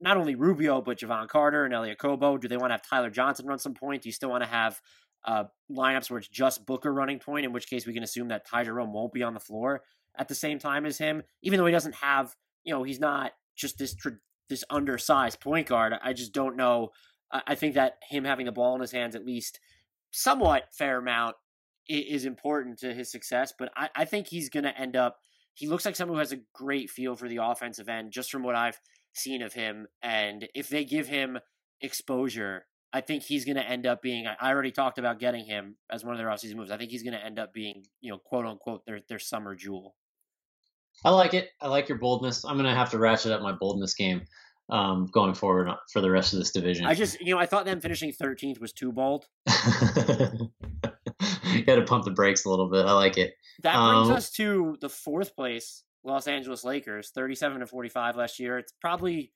[0.00, 2.40] not only Rubio but Jevon Carter and Elie Okobo?
[2.40, 4.02] Do they want to have Tyler Johnson run some point?
[4.02, 4.80] Do you still want to have
[5.24, 7.46] uh, lineups where it's just Booker running point?
[7.46, 9.82] In which case, we can assume that Ty Jerome won't be on the floor
[10.16, 12.34] at the same time as him, even though he doesn't have.
[12.64, 13.96] You know, he's not just this
[14.48, 15.94] this undersized point guard.
[16.02, 16.90] I just don't know.
[17.30, 19.60] I think that him having the ball in his hands at least
[20.10, 21.36] somewhat fair amount
[21.88, 23.52] is important to his success.
[23.58, 25.18] But I, I think he's going to end up.
[25.54, 28.42] He looks like someone who has a great feel for the offensive end, just from
[28.42, 28.80] what I've
[29.12, 29.88] seen of him.
[30.02, 31.38] And if they give him
[31.80, 34.26] exposure, I think he's going to end up being.
[34.26, 36.70] I already talked about getting him as one of their offseason moves.
[36.70, 39.54] I think he's going to end up being, you know, quote unquote, their their summer
[39.54, 39.94] jewel.
[41.04, 41.50] I like it.
[41.60, 42.44] I like your boldness.
[42.44, 44.22] I'm going to have to ratchet up my boldness game
[44.70, 46.86] um, going forward for the rest of this division.
[46.86, 49.26] I just, you know, I thought them finishing 13th was too bold.
[51.52, 52.86] you got to pump the brakes a little bit.
[52.86, 53.34] I like it.
[53.62, 58.38] That brings um, us to the fourth place Los Angeles Lakers, 37 to 45 last
[58.38, 58.58] year.
[58.58, 59.32] It's probably,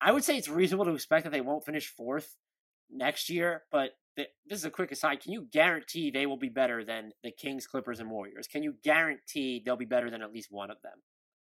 [0.00, 2.36] I would say it's reasonable to expect that they won't finish fourth
[2.90, 5.20] next year, but this is a quick aside.
[5.20, 8.46] Can you guarantee they will be better than the Kings, Clippers, and Warriors?
[8.46, 10.98] Can you guarantee they'll be better than at least one of them?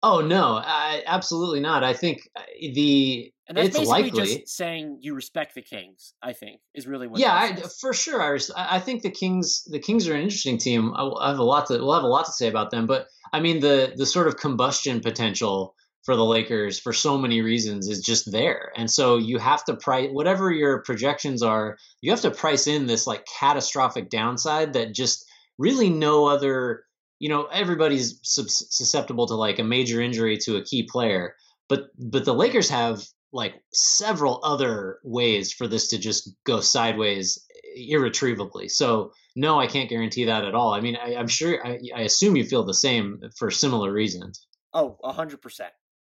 [0.02, 1.84] Oh no, I, absolutely not.
[1.84, 6.14] I think uh, the and that's it's basically likely just saying you respect the Kings.
[6.22, 7.20] I think is really what.
[7.20, 8.22] Yeah, I, for sure.
[8.22, 10.94] I, I think the Kings the Kings are an interesting team.
[10.96, 13.08] I, I have a lot to we'll have a lot to say about them, but
[13.32, 15.74] I mean the the sort of combustion potential
[16.04, 18.72] for the Lakers for so many reasons is just there.
[18.76, 22.86] And so you have to price whatever your projections are, you have to price in
[22.86, 25.26] this like catastrophic downside that just
[25.58, 26.84] really no other
[27.20, 31.36] you know everybody's susceptible to like a major injury to a key player
[31.68, 33.00] but but the lakers have
[33.32, 37.46] like several other ways for this to just go sideways
[37.76, 38.68] eh, irretrievably.
[38.68, 40.74] So no i can't guarantee that at all.
[40.74, 44.46] I mean I, am sure I, I assume you feel the same for similar reasons.
[44.74, 45.38] Oh 100%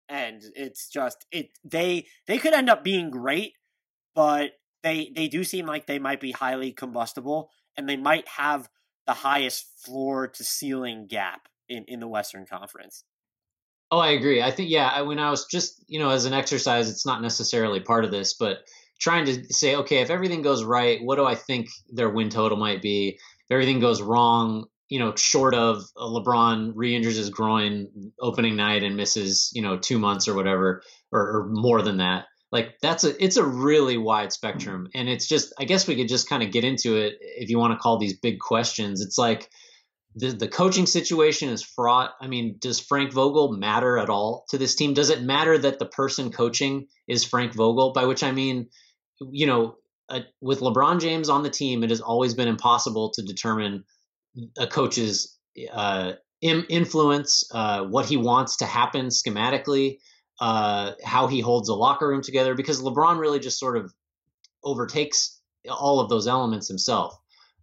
[0.08, 3.52] and it's just it they they could end up being great
[4.14, 8.68] but they they do seem like they might be highly combustible and they might have
[9.06, 13.04] the highest floor to ceiling gap in, in the Western Conference.
[13.90, 14.42] Oh, I agree.
[14.42, 14.88] I think yeah.
[14.88, 18.10] I, when I was just you know as an exercise, it's not necessarily part of
[18.10, 18.58] this, but
[19.00, 22.56] trying to say, okay, if everything goes right, what do I think their win total
[22.56, 23.08] might be?
[23.08, 27.88] If everything goes wrong, you know, short of LeBron re-injures his groin
[28.20, 32.26] opening night and misses, you know, two months or whatever, or, or more than that,
[32.52, 36.08] like that's a it's a really wide spectrum and it's just i guess we could
[36.08, 39.00] just kind of get into it if you want to call these big questions.
[39.00, 39.50] It's like
[40.14, 42.12] the the coaching situation is fraught.
[42.20, 44.94] I mean does frank vogel matter at all to this team?
[44.94, 47.92] Does it matter that the person coaching is frank vogel?
[47.92, 48.68] By which i mean
[49.20, 49.76] you know
[50.40, 53.84] with lebron james on the team it has always been impossible to determine
[54.58, 55.38] a coach's
[55.72, 59.98] uh, influence uh, what he wants to happen schematically
[60.40, 63.92] uh, how he holds a locker room together because LeBron really just sort of
[64.64, 67.16] overtakes all of those elements himself.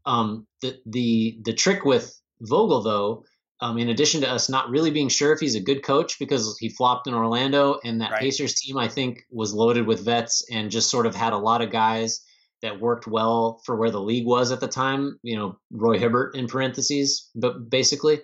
[0.05, 3.26] Um, the the the trick with Vogel though,
[3.61, 6.57] um, in addition to us not really being sure if he's a good coach because
[6.59, 8.22] he flopped in Orlando and that right.
[8.22, 11.61] Pacers team I think was loaded with vets and just sort of had a lot
[11.61, 12.22] of guys
[12.61, 15.20] that worked well for where the league was at the time.
[15.24, 18.22] You know, Roy Hibbert in parentheses, but basically.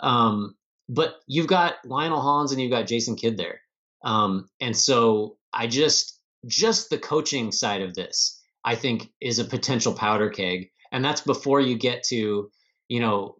[0.00, 0.54] Um,
[0.88, 3.60] but you've got Lionel Hollins and you've got Jason Kidd there.
[4.06, 9.44] Um, and so I just just the coaching side of this, I think, is a
[9.44, 12.50] potential powder keg, and that's before you get to
[12.88, 13.34] you know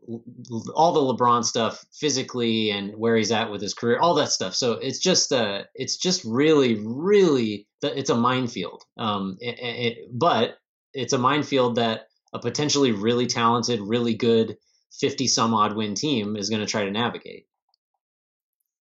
[0.75, 4.57] all the LeBron stuff physically and where he's at with his career, all that stuff.
[4.57, 8.83] So it's just uh it's just really really it's a minefield.
[8.99, 10.59] Um, it, it, but
[10.93, 14.57] it's a minefield that a potentially really talented, really good
[14.99, 17.47] 50 some odd win team is going to try to navigate.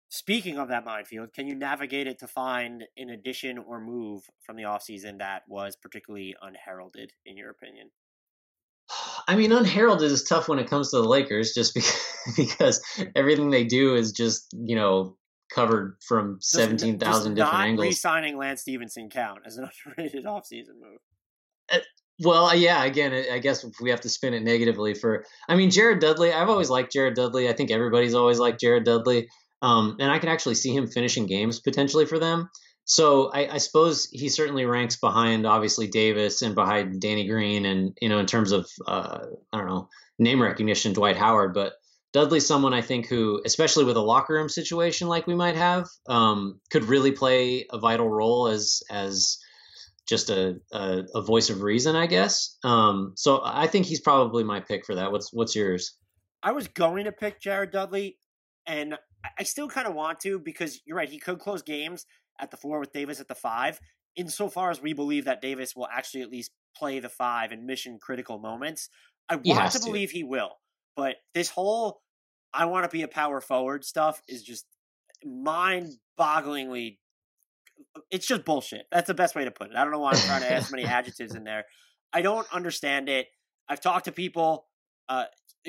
[0.09, 4.57] Speaking of that minefield, can you navigate it to find an addition or move from
[4.57, 7.90] the offseason that was particularly unheralded, in your opinion?
[9.26, 12.00] I mean, unheralded is tough when it comes to the Lakers, just because,
[12.36, 15.16] because everything they do is just you know
[15.52, 17.86] covered from seventeen thousand different angles.
[17.86, 21.00] Re-signing Lance Stephenson count as an underrated offseason move.
[21.72, 21.78] Uh,
[22.20, 22.84] well, yeah.
[22.84, 26.32] Again, I guess we have to spin it negatively for, I mean, Jared Dudley.
[26.32, 27.48] I've always liked Jared Dudley.
[27.48, 29.28] I think everybody's always liked Jared Dudley.
[29.66, 32.50] Um, and I can actually see him finishing games potentially for them.
[32.84, 37.98] so I, I, suppose he certainly ranks behind obviously Davis and behind Danny Green and
[38.00, 39.18] you know in terms of uh,
[39.52, 39.88] I don't know
[40.20, 41.72] name recognition Dwight Howard, but
[42.12, 45.88] Dudley's someone I think who, especially with a locker room situation like we might have,
[46.08, 49.38] um, could really play a vital role as as
[50.08, 52.56] just a, a, a voice of reason, I guess.
[52.62, 55.10] Um, so I think he's probably my pick for that.
[55.10, 55.96] What's what's yours?
[56.42, 58.18] I was going to pick Jared Dudley,
[58.66, 58.96] and
[59.38, 61.08] I still kind of want to because you're right.
[61.08, 62.06] He could close games
[62.40, 63.80] at the four with Davis at the five.
[64.14, 67.98] Insofar as we believe that Davis will actually at least play the five in mission
[68.00, 68.88] critical moments,
[69.28, 70.52] I want to, to believe he will.
[70.94, 72.00] But this whole
[72.52, 74.64] I want to be a power forward stuff is just
[75.24, 75.88] mind
[76.18, 76.98] bogglingly
[78.10, 78.86] it's just bullshit.
[78.90, 79.76] That's the best way to put it.
[79.76, 81.64] I don't know why I'm trying to add so many adjectives in there.
[82.12, 83.26] I don't understand it.
[83.68, 84.66] I've talked to people
[85.08, 85.24] uh,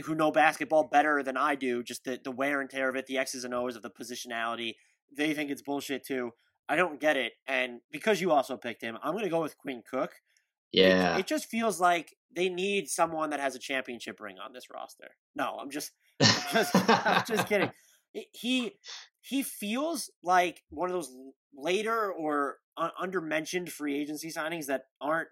[0.06, 3.08] who know basketball better than I do, just the, the wear and tear of it,
[3.08, 4.76] the X's and O's of the positionality.
[5.16, 6.32] They think it's bullshit too.
[6.70, 7.34] I don't get it.
[7.48, 10.14] And because you also picked him, I'm going to go with Quinn Cook.
[10.72, 11.16] Yeah.
[11.16, 14.66] It, it, just feels like they need someone that has a championship ring on this
[14.74, 15.12] roster.
[15.36, 17.72] No, I'm just, I'm just, I'm just kidding.
[18.34, 18.74] He
[19.22, 21.14] he feels like one of those
[21.56, 22.58] later or
[23.00, 25.30] under mentioned free agency signings that aren't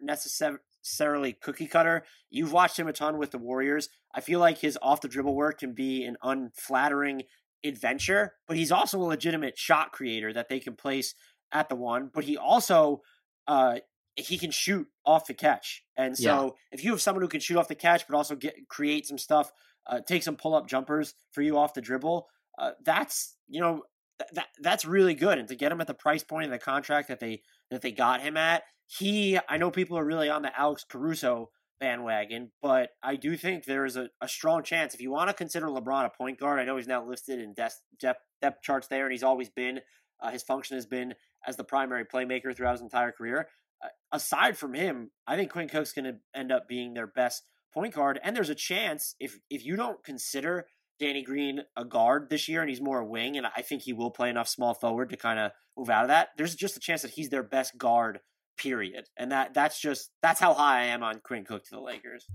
[0.86, 2.04] necessarily cookie cutter.
[2.30, 3.90] You've watched him a ton with the Warriors.
[4.14, 7.24] I feel like his off the dribble work can be an unflattering
[7.64, 11.16] adventure, but he's also a legitimate shot creator that they can place
[11.52, 12.12] at the one.
[12.14, 13.02] But he also
[13.48, 13.80] uh,
[14.16, 16.52] he can shoot off the catch, and so yeah.
[16.72, 19.18] if you have someone who can shoot off the catch but also get create some
[19.18, 19.52] stuff,
[19.88, 22.28] uh, take some pull up jumpers for you off the dribble,
[22.60, 23.84] uh, that's you know
[24.20, 25.40] th- that that's really good.
[25.40, 27.92] And to get him at the price point of the contract that they that they
[27.92, 32.92] got him at, he I know people are really on the Alex Caruso bandwagon, but
[33.04, 36.06] I do think there is a, a strong chance if you want to consider LeBron
[36.06, 36.60] a point guard.
[36.60, 39.82] I know he's now listed in depth depth, depth charts there, and he's always been
[40.22, 41.14] uh, his function has been
[41.46, 43.48] as the primary playmaker throughout his entire career.
[43.84, 47.44] Uh, aside from him, I think Quinn Cook's going to end up being their best
[47.74, 50.68] point guard, and there's a chance if if you don't consider
[51.00, 53.94] Danny Green a guard this year and he's more a wing, and I think he
[53.94, 56.30] will play enough small forward to kind of move out of that.
[56.38, 58.20] There's just a chance that he's their best guard,
[58.58, 59.06] period.
[59.18, 62.26] And that that's just that's how high I am on Quinn Cook to the Lakers.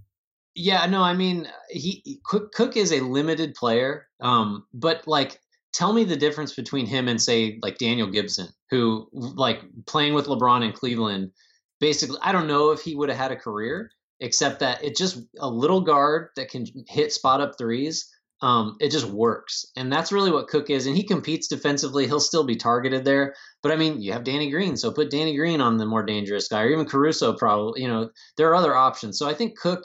[0.54, 5.40] Yeah, no, I mean he Cook, Cook is a limited player, um, but like
[5.72, 10.26] tell me the difference between him and say like Daniel Gibson, who like playing with
[10.26, 11.32] LeBron in Cleveland.
[11.78, 13.90] Basically, I don't know if he would have had a career,
[14.20, 18.10] except that it's just a little guard that can hit spot up threes
[18.42, 19.66] um, it just works.
[19.76, 20.86] And that's really what Cook is.
[20.86, 22.06] And he competes defensively.
[22.06, 23.34] He'll still be targeted there.
[23.62, 26.48] But I mean, you have Danny Green, so put Danny Green on the more dangerous
[26.48, 27.82] guy, or even Caruso, probably.
[27.82, 29.18] You know, there are other options.
[29.18, 29.82] So I think Cook,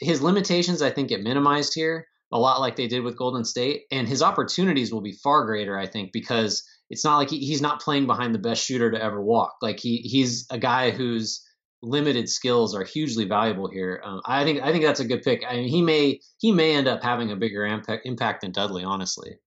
[0.00, 3.82] his limitations, I think, get minimized here a lot like they did with Golden State.
[3.92, 7.62] And his opportunities will be far greater, I think, because it's not like he, he's
[7.62, 9.54] not playing behind the best shooter to ever walk.
[9.62, 11.43] Like he he's a guy who's
[11.84, 14.02] limited skills are hugely valuable here.
[14.04, 15.42] Um, I think I think that's a good pick.
[15.48, 18.84] I mean, he may he may end up having a bigger impact, impact than Dudley,
[18.84, 19.38] honestly.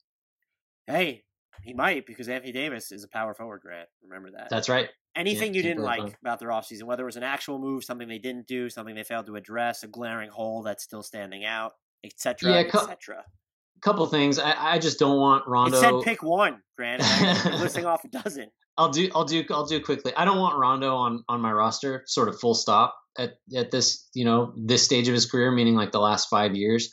[0.85, 1.23] Hey,
[1.63, 3.89] he might because Anthony Davis is a power forward, Grant.
[4.03, 4.49] Remember that.
[4.49, 4.89] That's right.
[5.15, 8.07] Anything yeah, you didn't like about their offseason, whether it was an actual move, something
[8.07, 11.73] they didn't do, something they failed to address, a glaring hole that's still standing out,
[12.03, 13.25] etc., yeah, etc.
[13.82, 14.39] couple things.
[14.39, 15.78] I, I, just don't want Rondo.
[15.78, 17.01] It said pick one, Grant.
[17.61, 18.51] listing off a dozen.
[18.78, 20.13] I'll do I'll do I'll do quickly.
[20.15, 24.07] I don't want Rondo on on my roster, sort of full stop at at this
[24.13, 26.91] you know this stage of his career, meaning like the last five years.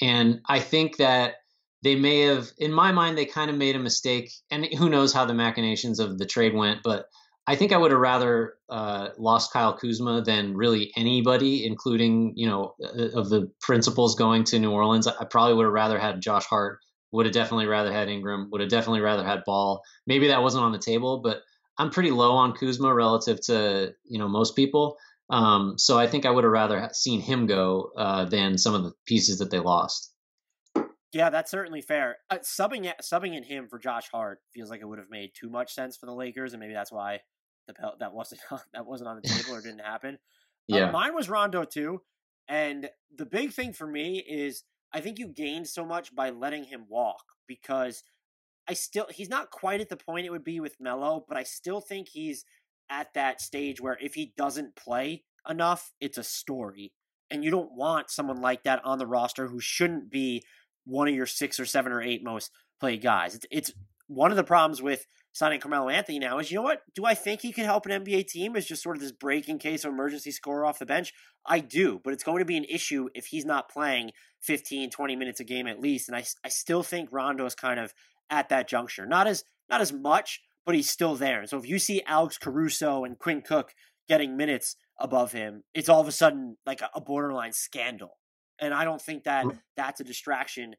[0.00, 1.36] And I think that
[1.82, 4.32] they may have, in my mind, they kind of made a mistake.
[4.50, 7.06] And who knows how the machinations of the trade went, but
[7.48, 12.48] I think I would have rather uh, lost Kyle Kuzma than really anybody, including you
[12.48, 15.06] know uh, of the principals going to New Orleans.
[15.06, 16.80] I probably would have rather had Josh Hart
[17.12, 18.50] would have definitely rather had Ingram.
[18.50, 19.82] Would have definitely rather had Ball.
[20.06, 21.42] Maybe that wasn't on the table, but
[21.78, 24.96] I'm pretty low on Kuzma relative to you know most people.
[25.30, 28.84] Um, so I think I would have rather seen him go uh, than some of
[28.84, 30.12] the pieces that they lost.
[31.12, 32.18] Yeah, that's certainly fair.
[32.28, 35.48] Uh, subbing subbing in him for Josh Hart feels like it would have made too
[35.48, 37.20] much sense for the Lakers, and maybe that's why
[37.66, 38.40] the that wasn't
[38.74, 40.14] that wasn't on the table or didn't happen.
[40.72, 42.02] Uh, yeah, mine was Rondo too,
[42.48, 46.64] and the big thing for me is I think you gained so much by letting
[46.64, 48.02] him walk because
[48.68, 51.42] I still he's not quite at the point it would be with Melo, but I
[51.42, 52.44] still think he's
[52.90, 56.92] at that stage where if he doesn't play enough, it's a story.
[57.30, 60.44] And you don't want someone like that on the roster who shouldn't be
[60.84, 63.34] one of your six or seven or eight most played guys.
[63.34, 63.72] It's, it's
[64.06, 65.04] one of the problems with
[65.36, 66.80] signing Carmelo Anthony now is you know what?
[66.94, 69.58] Do I think he can help an NBA team as just sort of this breaking
[69.58, 71.12] case of emergency scorer off the bench?
[71.44, 75.16] I do, but it's going to be an issue if he's not playing 15, 20
[75.16, 76.08] minutes a game at least.
[76.08, 77.92] And I, I still think Rondo is kind of
[78.30, 79.04] at that juncture.
[79.04, 81.46] Not as not as much, but he's still there.
[81.46, 83.74] So if you see Alex Caruso and Quinn Cook
[84.08, 88.16] getting minutes above him, it's all of a sudden like a, borderline scandal.
[88.58, 89.58] And I don't think that mm.
[89.76, 90.76] that's a distraction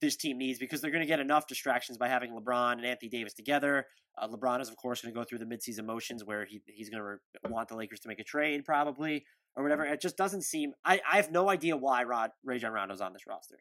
[0.00, 3.08] this team needs because they're going to get enough distractions by having LeBron and Anthony
[3.08, 3.86] Davis together.
[4.16, 6.88] Uh, LeBron is, of course, going to go through the midseason motions where he, he's
[6.88, 7.18] going to re-
[7.48, 9.24] want the Lakers to make a trade, probably,
[9.56, 9.84] or whatever.
[9.84, 10.72] It just doesn't seem.
[10.84, 13.56] I, I have no idea why Rod Rajon Rondo's on this roster.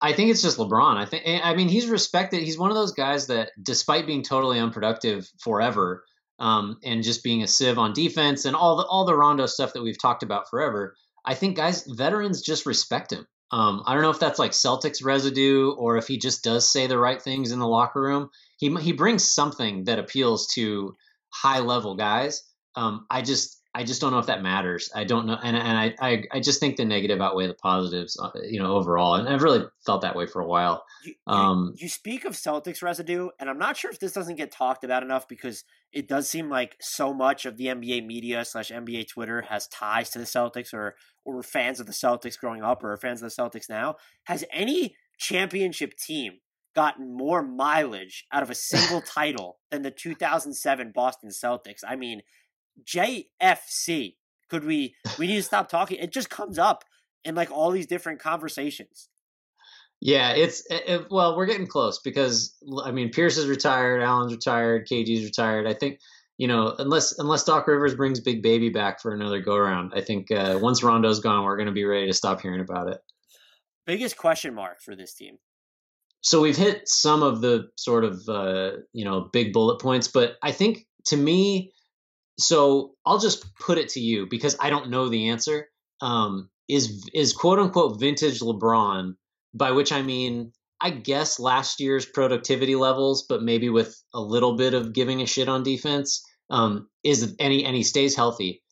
[0.00, 0.96] I think it's just LeBron.
[0.96, 2.42] I think I mean he's respected.
[2.42, 6.04] He's one of those guys that, despite being totally unproductive forever,
[6.40, 9.74] um, and just being a sieve on defense and all the all the Rondo stuff
[9.74, 13.26] that we've talked about forever, I think guys veterans just respect him.
[13.52, 16.86] Um, I don't know if that's like Celtics residue or if he just does say
[16.86, 18.30] the right things in the locker room.
[18.56, 20.96] He he brings something that appeals to
[21.30, 22.42] high level guys.
[22.74, 24.90] Um, I just I just don't know if that matters.
[24.94, 28.18] I don't know, and and I I, I just think the negative outweigh the positives,
[28.20, 29.14] uh, you know, overall.
[29.14, 30.84] And I've really felt that way for a while.
[31.04, 34.36] You, um, you, you speak of Celtics residue, and I'm not sure if this doesn't
[34.36, 38.44] get talked about enough because it does seem like so much of the NBA media
[38.44, 40.94] slash NBA Twitter has ties to the Celtics or
[41.24, 43.96] or fans of the Celtics growing up or fans of the Celtics now.
[44.24, 46.40] Has any championship team
[46.74, 51.80] gotten more mileage out of a single title than the 2007 Boston Celtics?
[51.88, 52.20] I mean
[52.84, 54.16] JFC.
[54.48, 54.94] Could we?
[55.18, 55.98] We need to stop talking.
[55.98, 56.84] It just comes up
[57.24, 59.08] in like all these different conversations.
[60.00, 64.88] Yeah, it's it, well, we're getting close because I mean, Pierce is retired, Allen's retired,
[64.88, 65.66] KG's retired.
[65.66, 66.00] I think
[66.38, 70.00] you know, unless unless Doc Rivers brings Big Baby back for another go around, I
[70.00, 72.98] think uh, once Rondo's gone, we're going to be ready to stop hearing about it.
[73.86, 75.38] Biggest question mark for this team.
[76.20, 80.34] So we've hit some of the sort of uh, you know big bullet points, but
[80.42, 81.72] I think to me
[82.38, 85.68] so I'll just put it to you because I don't know the answer.
[86.00, 89.14] Um, is is quote unquote vintage LeBron,
[89.54, 94.56] by which I mean I guess last year's productivity levels, but maybe with a little
[94.56, 96.24] bit of giving a shit on defense.
[96.50, 98.62] Um, is any and he stays healthy.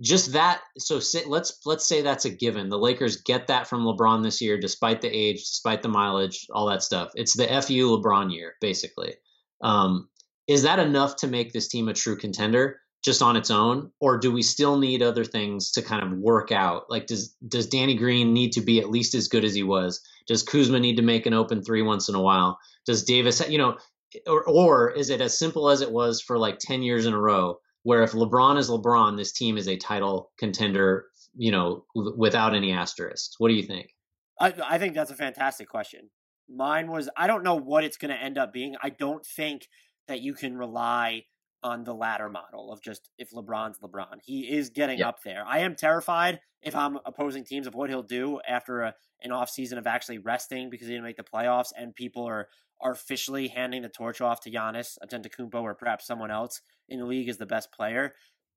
[0.00, 0.60] Just that.
[0.78, 2.68] So let's let's say that's a given.
[2.68, 6.66] The Lakers get that from LeBron this year, despite the age, despite the mileage, all
[6.66, 7.10] that stuff.
[7.14, 9.14] It's the fu LeBron year, basically.
[9.62, 10.08] Um,
[10.50, 13.92] is that enough to make this team a true contender just on its own?
[14.00, 16.90] Or do we still need other things to kind of work out?
[16.90, 20.00] Like does does Danny Green need to be at least as good as he was?
[20.26, 22.58] Does Kuzma need to make an open 3 once in a while?
[22.84, 23.78] Does Davis you know
[24.26, 27.20] or or is it as simple as it was for like 10 years in a
[27.20, 32.56] row where if LeBron is LeBron this team is a title contender you know without
[32.56, 33.36] any asterisks?
[33.38, 33.94] What do you think?
[34.40, 36.10] I, I think that's a fantastic question.
[36.48, 38.74] Mine was I don't know what it's going to end up being.
[38.82, 39.68] I don't think
[40.10, 41.22] that you can rely
[41.62, 44.18] on the latter model of just if LeBron's LeBron.
[44.22, 45.08] He is getting yep.
[45.08, 45.44] up there.
[45.46, 49.50] I am terrified if I'm opposing teams of what he'll do after a, an off
[49.50, 52.48] season of actually resting because he didn't make the playoffs and people are,
[52.80, 57.06] are officially handing the torch off to Giannis Antetokounmpo or perhaps someone else in the
[57.06, 58.14] league is the best player.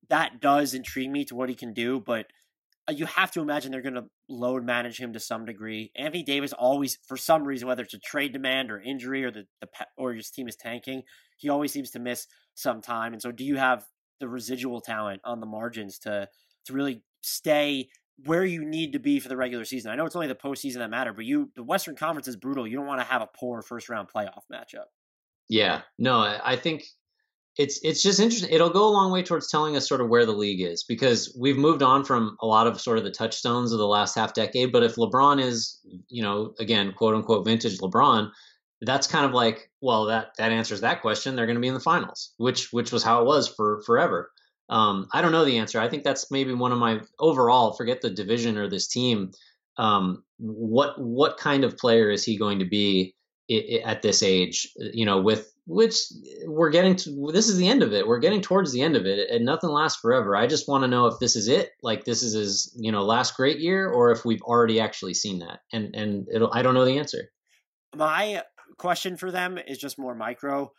[0.08, 2.26] That does intrigue me to what he can do, but
[2.88, 5.90] uh, you have to imagine they're going to load manage him to some degree.
[5.96, 9.46] Anthony Davis always, for some reason, whether it's a trade demand or injury or the,
[9.60, 11.02] the or his team is tanking,
[11.44, 13.12] he always seems to miss some time.
[13.12, 13.84] And so, do you have
[14.18, 16.28] the residual talent on the margins to
[16.64, 17.88] to really stay
[18.24, 19.90] where you need to be for the regular season?
[19.90, 22.66] I know it's only the postseason that matter, but you the Western Conference is brutal.
[22.66, 24.86] You don't want to have a poor first round playoff matchup.
[25.50, 26.84] Yeah, no, I think
[27.58, 28.50] it's it's just interesting.
[28.50, 31.36] It'll go a long way towards telling us sort of where the league is because
[31.38, 34.32] we've moved on from a lot of sort of the touchstones of the last half
[34.32, 34.72] decade.
[34.72, 35.78] But if LeBron is,
[36.08, 38.30] you know, again, quote unquote vintage LeBron,
[38.80, 41.36] that's kind of like, well, that that answers that question.
[41.36, 44.30] They're going to be in the finals, which which was how it was for forever.
[44.68, 45.80] Um, I don't know the answer.
[45.80, 47.72] I think that's maybe one of my overall.
[47.72, 49.32] Forget the division or this team.
[49.76, 53.14] Um, what what kind of player is he going to be
[53.84, 54.68] at this age?
[54.76, 55.96] You know, with which
[56.46, 59.06] we're getting to this is the end of it we're getting towards the end of
[59.06, 62.04] it and nothing lasts forever i just want to know if this is it like
[62.04, 65.60] this is his you know last great year or if we've already actually seen that
[65.72, 67.30] and and it'll i don't know the answer
[67.96, 68.42] my
[68.78, 70.70] question for them is just more micro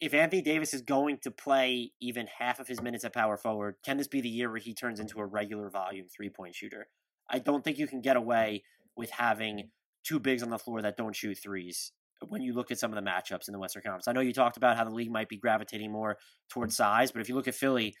[0.00, 3.76] if anthony davis is going to play even half of his minutes at power forward
[3.84, 6.86] can this be the year where he turns into a regular volume three point shooter
[7.30, 8.62] i don't think you can get away
[8.96, 9.70] with having
[10.04, 11.92] two bigs on the floor that don't shoot threes
[12.28, 14.08] when you look at some of the matchups in the Western Conference.
[14.08, 16.16] I know you talked about how the league might be gravitating more
[16.48, 17.94] towards size, but if you look at Philly,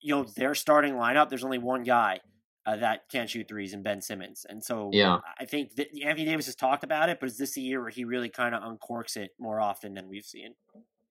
[0.00, 1.28] you know their starting lineup.
[1.28, 2.20] There's only one guy
[2.66, 4.46] uh, that can't shoot threes, and Ben Simmons.
[4.48, 7.54] And so, yeah, I think that Anthony Davis has talked about it, but is this
[7.54, 10.54] the year where he really kind of uncorks it more often than we've seen?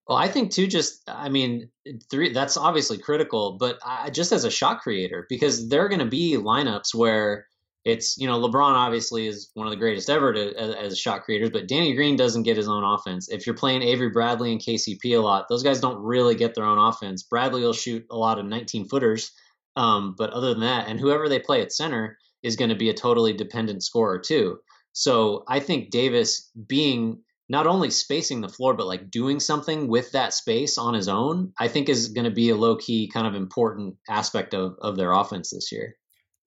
[0.08, 0.66] Well, I think too.
[0.66, 1.70] Just, I mean,
[2.10, 2.32] three.
[2.32, 6.06] That's obviously critical, but I, just as a shot creator, because there are going to
[6.06, 7.46] be lineups where
[7.84, 11.22] it's you know LeBron obviously is one of the greatest ever to, as, as shot
[11.22, 13.28] creators, but Danny Green doesn't get his own offense.
[13.28, 16.64] If you're playing Avery Bradley and KCP a lot, those guys don't really get their
[16.64, 17.22] own offense.
[17.22, 19.32] Bradley will shoot a lot of 19 footers,
[19.76, 22.90] um, but other than that, and whoever they play at center is going to be
[22.90, 24.58] a totally dependent scorer too.
[24.92, 30.12] So I think Davis being not only spacing the floor but like doing something with
[30.12, 33.26] that space on his own, I think is going to be a low key kind
[33.26, 35.96] of important aspect of of their offense this year.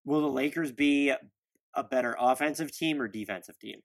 [0.05, 1.13] Will the Lakers be
[1.73, 3.82] a better offensive team or defensive team?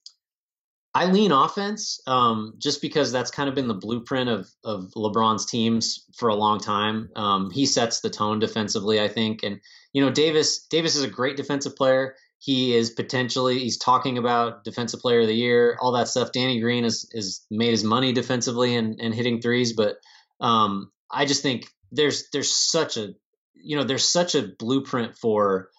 [0.95, 5.47] I lean offense, um, just because that's kind of been the blueprint of of LeBron's
[5.47, 7.09] teams for a long time.
[7.17, 9.61] Um, he sets the tone defensively, I think, and
[9.93, 12.15] you know Davis Davis is a great defensive player.
[12.39, 16.33] He is potentially he's talking about defensive player of the year, all that stuff.
[16.33, 19.97] Danny Green has is made his money defensively and, and hitting threes, but
[20.41, 23.15] um, I just think there's there's such a
[23.55, 25.71] you know there's such a blueprint for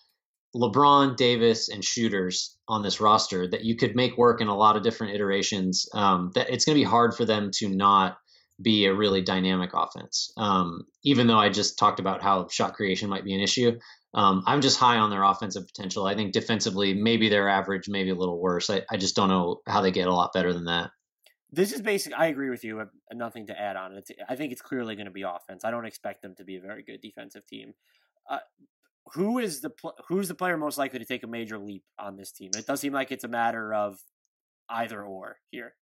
[0.55, 4.75] LeBron, Davis, and shooters on this roster that you could make work in a lot
[4.75, 5.87] of different iterations.
[5.93, 8.17] Um, that it's going to be hard for them to not
[8.61, 10.31] be a really dynamic offense.
[10.37, 13.79] Um, even though I just talked about how shot creation might be an issue,
[14.13, 16.05] um, I'm just high on their offensive potential.
[16.05, 18.69] I think defensively, maybe they're average, maybe a little worse.
[18.69, 20.91] I, I just don't know how they get a lot better than that.
[21.51, 22.13] This is basic.
[22.17, 22.83] I agree with you.
[23.11, 23.93] Nothing to add on.
[23.93, 25.65] It's, I think it's clearly going to be offense.
[25.65, 27.73] I don't expect them to be a very good defensive team.
[28.29, 28.39] Uh,
[29.13, 32.15] who is the pl- who's the player most likely to take a major leap on
[32.15, 32.51] this team?
[32.55, 33.97] It does seem like it's a matter of
[34.69, 35.73] either or here.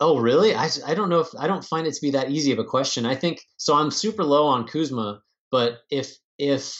[0.00, 0.54] Oh, really?
[0.54, 2.64] I, I don't know if I don't find it to be that easy of a
[2.64, 3.06] question.
[3.06, 3.74] I think so.
[3.74, 6.76] I'm super low on Kuzma, but if if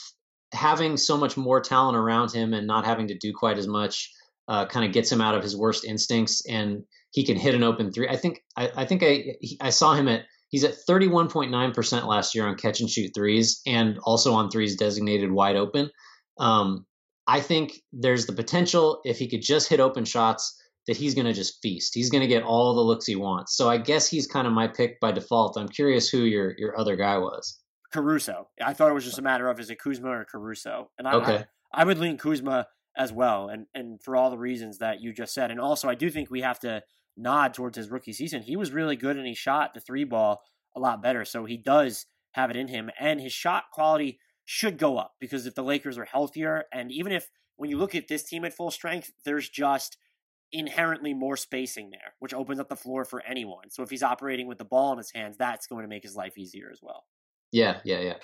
[0.51, 4.11] having so much more talent around him and not having to do quite as much
[4.47, 7.63] uh, kind of gets him out of his worst instincts, and he can hit an
[7.63, 8.09] open three.
[8.09, 12.45] I think I, I think I I saw him at He's at 31.9% last year
[12.45, 15.89] on catch and shoot threes and also on threes designated wide open.
[16.37, 16.85] Um,
[17.25, 21.25] I think there's the potential if he could just hit open shots that he's going
[21.25, 21.95] to just feast.
[21.95, 23.57] He's going to get all the looks he wants.
[23.57, 25.57] So I guess he's kind of my pick by default.
[25.57, 27.59] I'm curious who your your other guy was.
[27.91, 28.47] Caruso.
[28.63, 31.13] I thought it was just a matter of is it Kuzma or Caruso, and I,
[31.13, 31.45] okay.
[31.73, 35.13] I, I would lean Kuzma as well, and and for all the reasons that you
[35.13, 36.83] just said, and also I do think we have to
[37.15, 38.41] nod towards his rookie season.
[38.41, 40.41] He was really good and he shot the three ball
[40.75, 41.25] a lot better.
[41.25, 45.45] So he does have it in him, and his shot quality should go up because
[45.45, 48.53] if the Lakers are healthier, and even if when you look at this team at
[48.53, 49.97] full strength, there's just
[50.51, 53.69] inherently more spacing there, which opens up the floor for anyone.
[53.69, 56.15] So if he's operating with the ball in his hands, that's going to make his
[56.15, 57.05] life easier as well.
[57.51, 58.15] Yeah, yeah, yeah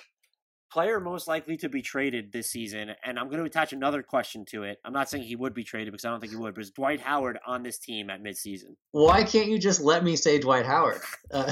[0.70, 4.44] player most likely to be traded this season, and I'm going to attach another question
[4.46, 4.78] to it.
[4.84, 6.70] I'm not saying he would be traded because I don't think he would, but is
[6.70, 8.76] Dwight Howard on this team at midseason?
[8.92, 11.00] Why can't you just let me say Dwight Howard?
[11.32, 11.48] Uh,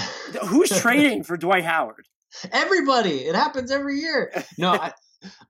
[0.46, 2.08] Who's trading for Dwight Howard?
[2.52, 3.20] Everybody.
[3.20, 4.32] It happens every year.
[4.58, 4.92] No, I,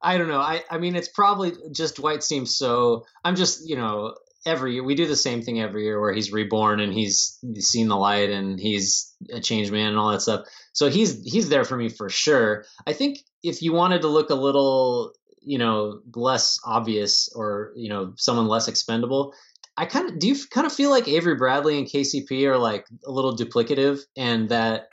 [0.03, 0.41] I don't know.
[0.41, 3.07] I, I mean, it's probably just Dwight seems so.
[3.25, 4.15] I'm just, you know,
[4.47, 7.89] every year we do the same thing every year where he's reborn and he's, seen
[7.89, 10.47] the light and he's a changed man and all that stuff.
[10.73, 12.65] So he's he's there for me for sure.
[12.87, 17.89] I think if you wanted to look a little, you know, less obvious or you
[17.89, 19.35] know someone less expendable,
[19.77, 22.87] I kind of do you kind of feel like Avery Bradley and KCP are like
[23.07, 24.89] a little duplicative, and that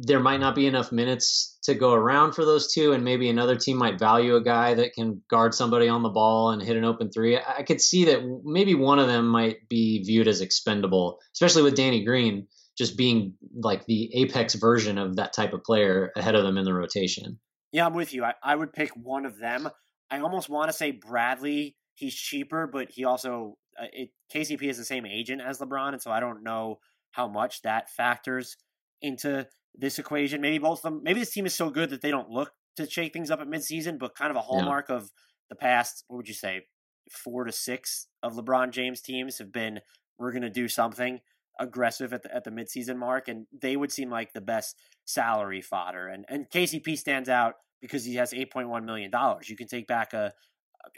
[0.00, 3.56] there might not be enough minutes to go around for those two, and maybe another
[3.56, 6.84] team might value a guy that can guard somebody on the ball and hit an
[6.84, 7.36] open three.
[7.36, 11.74] I could see that maybe one of them might be viewed as expendable, especially with
[11.74, 12.46] Danny Green
[12.76, 16.64] just being like the apex version of that type of player ahead of them in
[16.64, 17.40] the rotation.
[17.72, 18.24] Yeah, I'm with you.
[18.24, 19.68] I, I would pick one of them.
[20.10, 21.74] I almost want to say Bradley.
[21.94, 26.00] He's cheaper, but he also uh, it, KCP is the same agent as LeBron, and
[26.00, 26.78] so I don't know
[27.10, 28.56] how much that factors
[29.02, 30.40] into this equation.
[30.40, 31.02] Maybe both of them.
[31.02, 33.48] Maybe this team is so good that they don't look to shake things up at
[33.48, 34.96] midseason, but kind of a hallmark yeah.
[34.96, 35.10] of
[35.50, 36.04] the past.
[36.08, 36.62] What would you say?
[37.10, 39.80] Four to six of LeBron James teams have been
[40.18, 41.20] we're going to do something
[41.58, 45.62] aggressive at the at the midseason mark, and they would seem like the best salary
[45.62, 46.06] fodder.
[46.06, 49.48] And and KCP stands out because he has eight point one million dollars.
[49.48, 50.32] You can take back a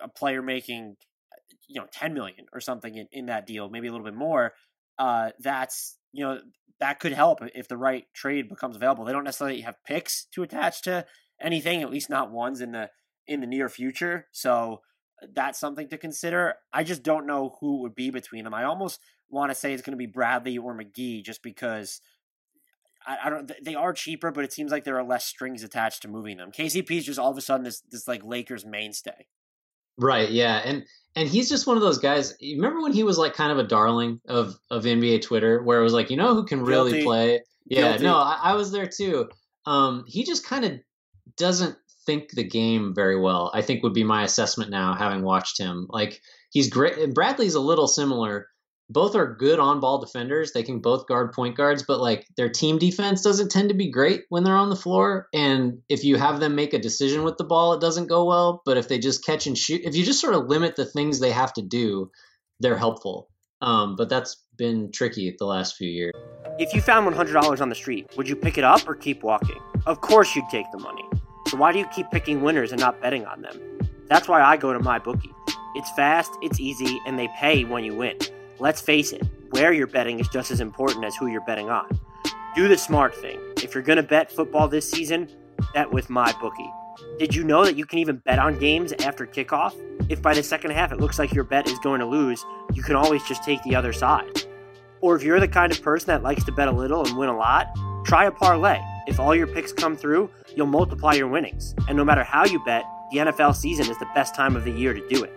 [0.02, 0.96] a player making
[1.68, 4.52] you know ten million or something in, in that deal, maybe a little bit more.
[4.98, 6.40] Uh, that's you know
[6.80, 9.04] that could help if the right trade becomes available.
[9.04, 11.06] They don't necessarily have picks to attach to
[11.40, 12.90] anything, at least not ones in the
[13.26, 14.26] in the near future.
[14.32, 14.80] So
[15.22, 16.54] uh, that's something to consider.
[16.72, 18.54] I just don't know who it would be between them.
[18.54, 22.00] I almost want to say it's going to be Bradley or McGee just because
[23.06, 23.52] I, I, don't.
[23.62, 26.50] They are cheaper, but it seems like there are less strings attached to moving them.
[26.50, 29.26] KCP is just all of a sudden this this like Lakers mainstay.
[29.98, 30.30] Right.
[30.30, 30.56] Yeah.
[30.64, 30.84] And
[31.16, 32.34] and he's just one of those guys.
[32.40, 35.80] You remember when he was like kind of a darling of of NBA Twitter, where
[35.80, 37.04] it was like, you know, who can really Guilty.
[37.04, 37.40] play?
[37.66, 37.90] Yeah.
[37.90, 38.04] Guilty.
[38.04, 39.28] No, I, I was there too.
[39.66, 40.72] Um, he just kind of
[41.36, 41.76] doesn't
[42.06, 43.50] think the game very well.
[43.54, 45.86] I think would be my assessment now, having watched him.
[45.90, 46.20] Like
[46.50, 47.14] he's great.
[47.14, 48.48] Bradley's a little similar.
[48.90, 50.52] Both are good on ball defenders.
[50.52, 53.88] They can both guard point guards, but like their team defense doesn't tend to be
[53.88, 55.28] great when they're on the floor.
[55.32, 58.62] And if you have them make a decision with the ball, it doesn't go well.
[58.64, 61.20] But if they just catch and shoot, if you just sort of limit the things
[61.20, 62.10] they have to do,
[62.58, 63.28] they're helpful.
[63.62, 66.12] Um, but that's been tricky the last few years.
[66.58, 69.60] If you found $100 on the street, would you pick it up or keep walking?
[69.86, 71.04] Of course you'd take the money.
[71.46, 73.78] So why do you keep picking winners and not betting on them?
[74.08, 75.32] That's why I go to MyBookie.
[75.76, 78.16] It's fast, it's easy, and they pay when you win.
[78.60, 81.88] Let's face it, where you're betting is just as important as who you're betting on.
[82.54, 83.40] Do the smart thing.
[83.62, 85.30] If you're going to bet football this season,
[85.72, 86.70] bet with MyBookie.
[87.18, 89.74] Did you know that you can even bet on games after kickoff?
[90.10, 92.44] If by the second half it looks like your bet is going to lose,
[92.74, 94.44] you can always just take the other side.
[95.00, 97.30] Or if you're the kind of person that likes to bet a little and win
[97.30, 97.66] a lot,
[98.04, 98.78] try a parlay.
[99.06, 101.74] If all your picks come through, you'll multiply your winnings.
[101.88, 104.70] And no matter how you bet, the NFL season is the best time of the
[104.70, 105.32] year to do it.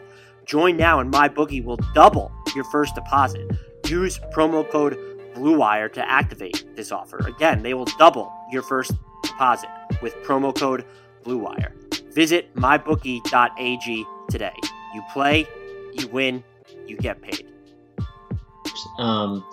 [0.46, 3.50] Join now and MyBookie will double your first deposit.
[3.88, 4.98] Use promo code
[5.36, 7.18] BLUEWIRE to activate this offer.
[7.28, 8.92] Again, they will double your first
[9.24, 9.70] deposit
[10.02, 10.86] with promo code
[11.24, 12.14] BLUEWIRE.
[12.14, 14.56] Visit mybookie.ag today.
[14.94, 15.48] You play,
[15.94, 16.44] you win,
[16.86, 17.48] you get paid.
[18.98, 19.44] Um,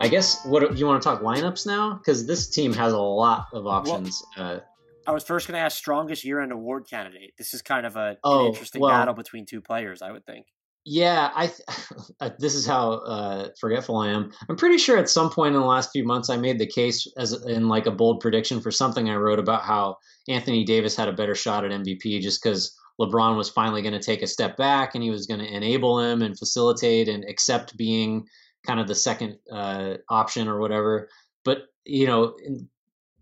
[0.00, 3.46] I guess what you want to talk lineups now because this team has a lot
[3.52, 4.22] of options.
[4.36, 4.60] Well, uh,
[5.06, 7.34] I was first going to ask strongest year-end award candidate.
[7.36, 10.24] This is kind of a, oh, an interesting well, battle between two players, I would
[10.24, 10.46] think.
[10.84, 11.46] Yeah, I.
[11.46, 14.32] Th- this is how uh, forgetful I am.
[14.48, 17.06] I'm pretty sure at some point in the last few months, I made the case
[17.16, 19.96] as in like a bold prediction for something I wrote about how
[20.28, 24.00] Anthony Davis had a better shot at MVP just because LeBron was finally going to
[24.00, 27.76] take a step back and he was going to enable him and facilitate and accept
[27.76, 28.26] being
[28.66, 31.08] kind of the second uh, option or whatever.
[31.44, 32.36] But you know,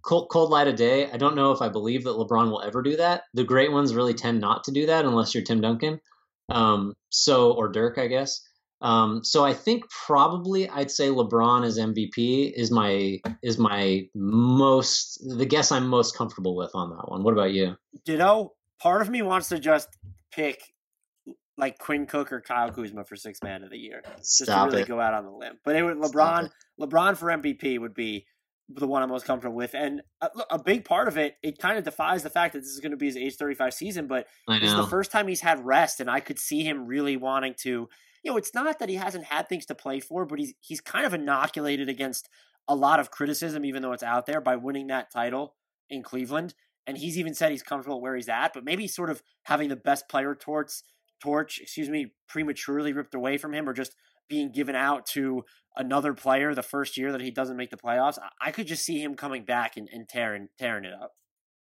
[0.02, 2.82] cold, cold light of day, I don't know if I believe that LeBron will ever
[2.82, 3.22] do that.
[3.34, 6.00] The great ones really tend not to do that unless you're Tim Duncan,
[6.52, 8.40] um, so or Dirk, I guess.
[8.80, 15.22] Um, so I think probably I'd say LeBron as MVP is my is my most
[15.38, 17.22] the guess I'm most comfortable with on that one.
[17.22, 17.76] What about you?
[18.06, 19.88] You know, part of me wants to just
[20.32, 20.60] pick
[21.56, 24.02] like Quinn Cook or Kyle Kuzma for six man of the year.
[24.18, 24.88] Just to really it.
[24.88, 25.58] go out on the limb.
[25.64, 26.50] But it would LeBron
[26.80, 28.26] LeBron for MVP would be
[28.76, 29.74] the one I'm most comfortable with.
[29.74, 32.60] And uh, a, a, big part of it, it kind of defies the fact that
[32.60, 35.40] this is going to be his age 35 season, but it's the first time he's
[35.40, 37.88] had rest, and I could see him really wanting to.
[38.22, 40.80] You know, it's not that he hasn't had things to play for, but he's he's
[40.80, 42.28] kind of inoculated against
[42.68, 45.54] a lot of criticism, even though it's out there, by winning that title
[45.90, 46.54] in Cleveland.
[46.86, 49.76] And he's even said he's comfortable where he's at, but maybe sort of having the
[49.76, 50.72] best player torch,
[51.20, 53.94] torch, excuse me, prematurely ripped away from him, or just
[54.32, 55.44] being given out to
[55.76, 58.98] another player the first year that he doesn't make the playoffs, I could just see
[58.98, 61.12] him coming back and, and tearing tearing it up.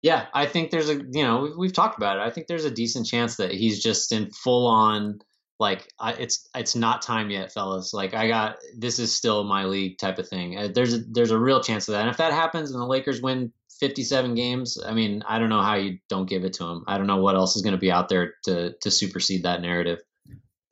[0.03, 2.21] Yeah, I think there's a you know we've talked about it.
[2.21, 5.17] I think there's a decent chance that he's just in full on
[5.59, 7.91] like I, it's it's not time yet, fellas.
[7.91, 10.59] Like I got this is still my league type of thing.
[10.59, 12.01] Uh, there's a, there's a real chance of that.
[12.01, 15.63] And if that happens and the Lakers win 57 games, I mean I don't know
[15.63, 16.83] how you don't give it to him.
[16.87, 19.59] I don't know what else is going to be out there to to supersede that
[19.63, 19.99] narrative.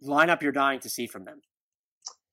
[0.08, 1.42] Lineup you're dying to see from them.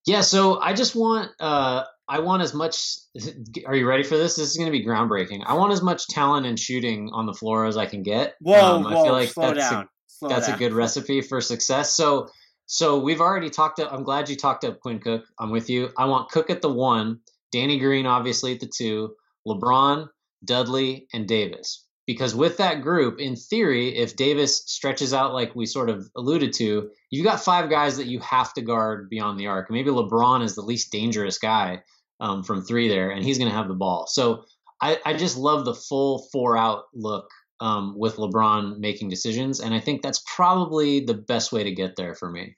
[0.07, 2.97] Yeah, so I just want uh I want as much
[3.67, 4.37] are you ready for this?
[4.37, 5.43] This is going to be groundbreaking.
[5.47, 8.35] I want as much talent and shooting on the floor as I can get.
[8.41, 9.85] Whoa, um, I whoa, feel like slow that's down.
[9.85, 10.57] A, slow that's down.
[10.57, 11.95] a good recipe for success.
[11.95, 12.29] So
[12.67, 15.25] so we've already talked up I'm glad you talked up Quinn Cook.
[15.39, 15.91] I'm with you.
[15.97, 17.21] I want Cook at the 1,
[17.53, 19.15] Danny Green obviously at the 2,
[19.47, 20.09] LeBron,
[20.45, 25.67] Dudley and Davis because with that group, in theory, if Davis stretches out like we
[25.67, 29.47] sort of alluded to, you've got five guys that you have to guard beyond the
[29.47, 29.71] arc.
[29.71, 31.83] Maybe LeBron is the least dangerous guy
[32.21, 34.07] um, from three there, and he's going to have the ball.
[34.07, 34.45] So
[34.81, 37.29] I, I, just love the full four out look
[37.61, 41.97] um, with LeBron making decisions, and I think that's probably the best way to get
[41.97, 42.57] there for me.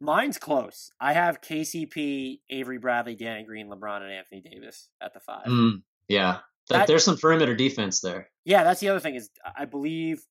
[0.00, 0.92] Mine's close.
[1.00, 5.46] I have KCP, Avery Bradley, Danny Green, LeBron, and Anthony Davis at the five.
[5.46, 6.38] Mm, yeah,
[6.68, 8.30] that, there's some perimeter defense there.
[8.44, 10.22] Yeah, that's the other thing is I believe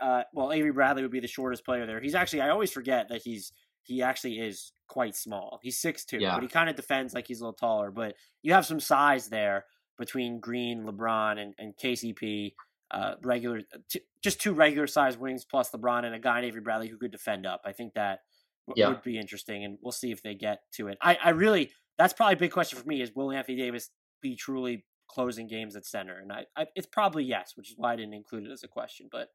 [0.00, 2.00] uh, well Avery Bradley would be the shortest player there.
[2.00, 5.60] He's actually I always forget that he's he actually is quite small.
[5.62, 6.34] He's six two, yeah.
[6.34, 7.90] but he kind of defends like he's a little taller.
[7.90, 9.66] But you have some size there
[9.98, 12.54] between Green, LeBron, and, and KCP.
[12.90, 16.60] Uh, regular, t- just two regular size wings plus LeBron and a guy in Avery
[16.60, 17.62] Bradley who could defend up.
[17.64, 18.20] I think that
[18.68, 18.88] w- yeah.
[18.88, 20.98] would be interesting, and we'll see if they get to it.
[21.00, 23.90] I, I really, that's probably a big question for me: is will Anthony Davis
[24.22, 26.18] be truly closing games at center?
[26.18, 28.68] And I, I, it's probably yes, which is why I didn't include it as a
[28.68, 29.28] question, but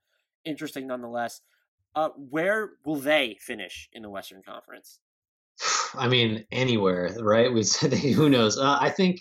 [0.45, 1.41] interesting nonetheless.
[1.95, 4.99] Uh, where will they finish in the Western Conference?
[5.95, 7.51] I mean, anywhere, right?
[7.51, 8.57] We said who knows.
[8.57, 9.19] Uh, I think,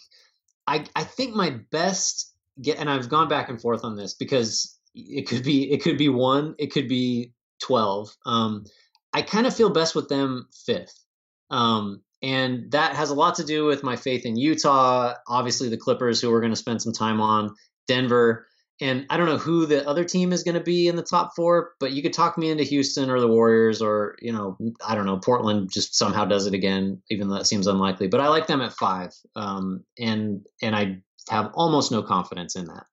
[0.66, 4.78] I I think my best get, and I've gone back and forth on this because
[4.94, 8.14] it could be it could be one, it could be twelve.
[8.26, 8.64] Um,
[9.12, 11.04] I I kind of feel best with them fifth.
[11.50, 15.76] Um, and that has a lot to do with my faith in Utah, obviously the
[15.76, 17.54] Clippers, who we're going to spend some time on,
[17.86, 18.46] Denver.
[18.80, 21.32] And I don't know who the other team is going to be in the top
[21.34, 24.56] four, but you could talk me into Houston or the Warriors or, you know,
[24.86, 28.06] I don't know, Portland just somehow does it again, even though that seems unlikely.
[28.06, 29.10] But I like them at five.
[29.34, 30.98] Um, and and I
[31.28, 32.86] have almost no confidence in that.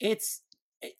[0.00, 0.42] It's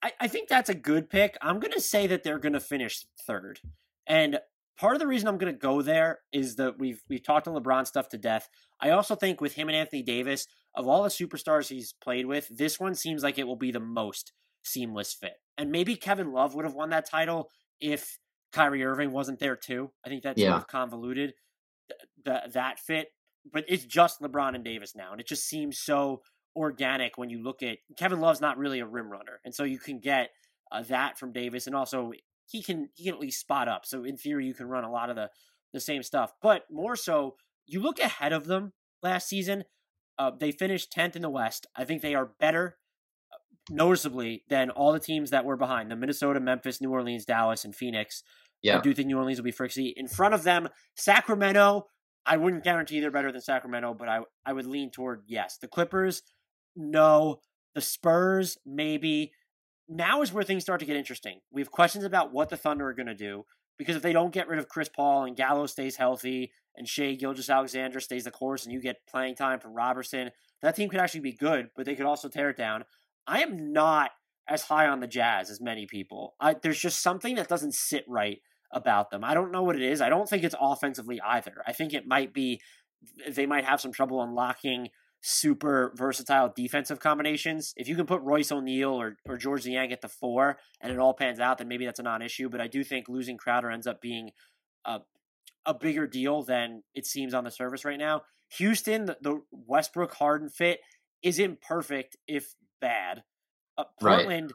[0.03, 1.37] I, I think that's a good pick.
[1.43, 3.59] I'm gonna say that they're gonna finish third.
[4.07, 4.39] And
[4.79, 7.55] part of the reason I'm going to go there is that we've we've talked on
[7.55, 8.49] LeBron stuff to death.
[8.81, 12.49] I also think with him and Anthony Davis, of all the superstars he's played with,
[12.49, 15.35] this one seems like it will be the most seamless fit.
[15.59, 17.51] And maybe Kevin Love would have won that title
[17.81, 18.19] if
[18.53, 19.91] Kyrie Irving wasn't there too.
[20.05, 20.51] I think that's yeah.
[20.51, 21.35] sort of convoluted
[22.25, 23.09] th- that fit,
[23.51, 26.23] but it's just LeBron and Davis now, and it just seems so
[26.55, 29.79] organic when you look at Kevin Love's not really a rim runner, and so you
[29.79, 30.31] can get
[30.71, 32.13] uh, that from Davis, and also
[32.47, 33.87] he can he can at least spot up.
[33.87, 35.31] So in theory, you can run a lot of the
[35.73, 36.33] the same stuff.
[36.43, 37.37] But more so,
[37.67, 38.73] you look ahead of them
[39.03, 39.65] last season.
[40.19, 41.67] Uh, they finished tenth in the West.
[41.75, 42.77] I think they are better,
[43.33, 43.39] uh,
[43.71, 47.75] noticeably, than all the teams that were behind the Minnesota, Memphis, New Orleans, Dallas, and
[47.75, 48.23] Phoenix.
[48.63, 48.79] Yeah.
[48.79, 49.95] I do think New Orleans will be frisky.
[49.97, 51.87] In front of them, Sacramento.
[52.25, 55.59] I wouldn't guarantee they're better than Sacramento, but I I would lean toward yes.
[55.61, 56.23] The Clippers,
[56.77, 57.41] no.
[57.75, 59.33] The Spurs, maybe
[59.89, 61.41] now is where things start to get interesting.
[61.51, 63.45] We have questions about what the Thunder are going to do
[63.79, 67.15] because if they don't get rid of Chris Paul and Gallo stays healthy and Shai
[67.15, 70.31] Gilgeous-Alexander stays the course and you get playing time for Roberson,
[70.63, 72.85] that team could actually be good, but they could also tear it down.
[73.27, 74.11] I am not
[74.49, 76.35] as high on the Jazz as many people.
[76.41, 78.39] I, there's just something that doesn't sit right
[78.73, 79.23] about them.
[79.25, 80.01] I don't know what it is.
[80.01, 81.63] I don't think it's offensively either.
[81.67, 82.61] I think it might be
[83.29, 84.89] they might have some trouble unlocking
[85.23, 87.73] super versatile defensive combinations.
[87.77, 90.99] If you can put Royce O'Neal or, or Georges Niang at the four and it
[90.99, 92.49] all pans out, then maybe that's a non issue.
[92.49, 94.31] But I do think losing Crowder ends up being
[94.85, 95.01] a,
[95.65, 98.23] a bigger deal than it seems on the surface right now.
[98.59, 100.81] Houston, the, the Westbrook Harden fit
[101.23, 103.23] isn't perfect if bad.
[103.79, 104.53] Uh, Portland,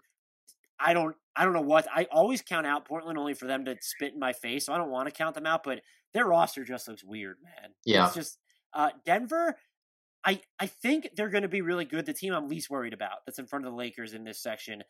[0.80, 0.90] right.
[0.90, 3.76] I don't I don't know what I always count out Portland only for them to
[3.80, 5.82] spit in my face, so I don't want to count them out, but
[6.14, 7.72] their roster just looks weird, man.
[7.86, 8.06] Yeah.
[8.06, 8.38] It's just
[8.74, 9.56] uh, Denver,
[10.28, 12.06] I I think they're going to be really good.
[12.06, 14.84] The team I'm least worried about that's in front of the Lakers in this section,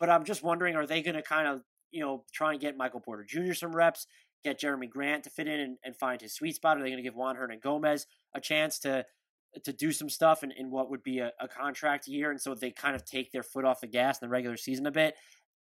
[0.00, 1.60] but I'm just wondering, are they going to kind of
[1.90, 3.52] you know try and get Michael Porter Jr.
[3.52, 4.06] some reps,
[4.42, 6.78] get Jerami Grant to fit in and, and find his sweet spot?
[6.78, 9.04] Are they going to give Juan Hernangomez a chance to
[9.64, 12.54] to do some stuff in, in what would be a, a contract year, and so
[12.54, 15.14] they kind of take their foot off the gas in the regular season a bit.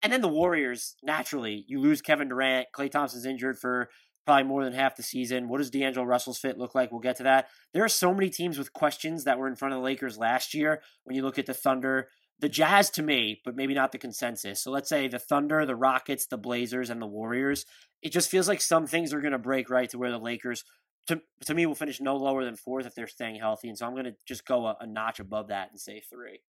[0.02, 2.68] And then the Warriors, naturally, you lose Kevin Durant.
[2.72, 3.88] Klay Thompson's injured for
[4.28, 5.48] probably more than half the season.
[5.48, 6.92] What does D'Angelo Russell's fit look like?
[6.92, 7.48] We'll get to that.
[7.72, 10.52] There are so many teams with questions that were in front of the Lakers last
[10.52, 10.82] year.
[11.04, 12.08] When you look at the Thunder,
[12.38, 14.60] the Jazz to me, but maybe not the consensus.
[14.60, 17.64] So let's say the Thunder, the Rockets, the Blazers, and the Warriors.
[18.02, 20.62] It just feels like some things are going to break right to where the Lakers,
[21.06, 23.70] to, to me, will finish no lower than fourth if they're staying healthy.
[23.70, 26.40] And so I'm going to just go a, a notch above that and say three.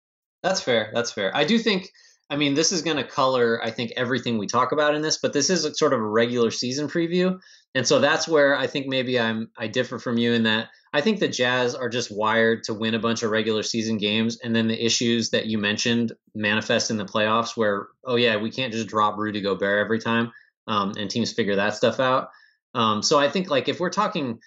[0.44, 0.92] That's fair.
[0.94, 1.36] That's fair.
[1.36, 1.90] I do think
[2.32, 5.18] I mean, this is going to color, I think, everything we talk about in this,
[5.18, 7.40] but this is sort of a regular season preview.
[7.74, 11.02] And so that's where I think maybe I'm I differ from you in that I
[11.02, 14.56] think the Jazz are just wired to win a bunch of regular season games, and
[14.56, 18.74] then the issues that you mentioned manifest in the playoffs, where oh yeah, we can't
[18.74, 20.32] just drop Rudy Gobert every time,
[20.68, 22.30] um, and teams figure that stuff out.
[22.74, 24.40] Um, so I think like if we're talking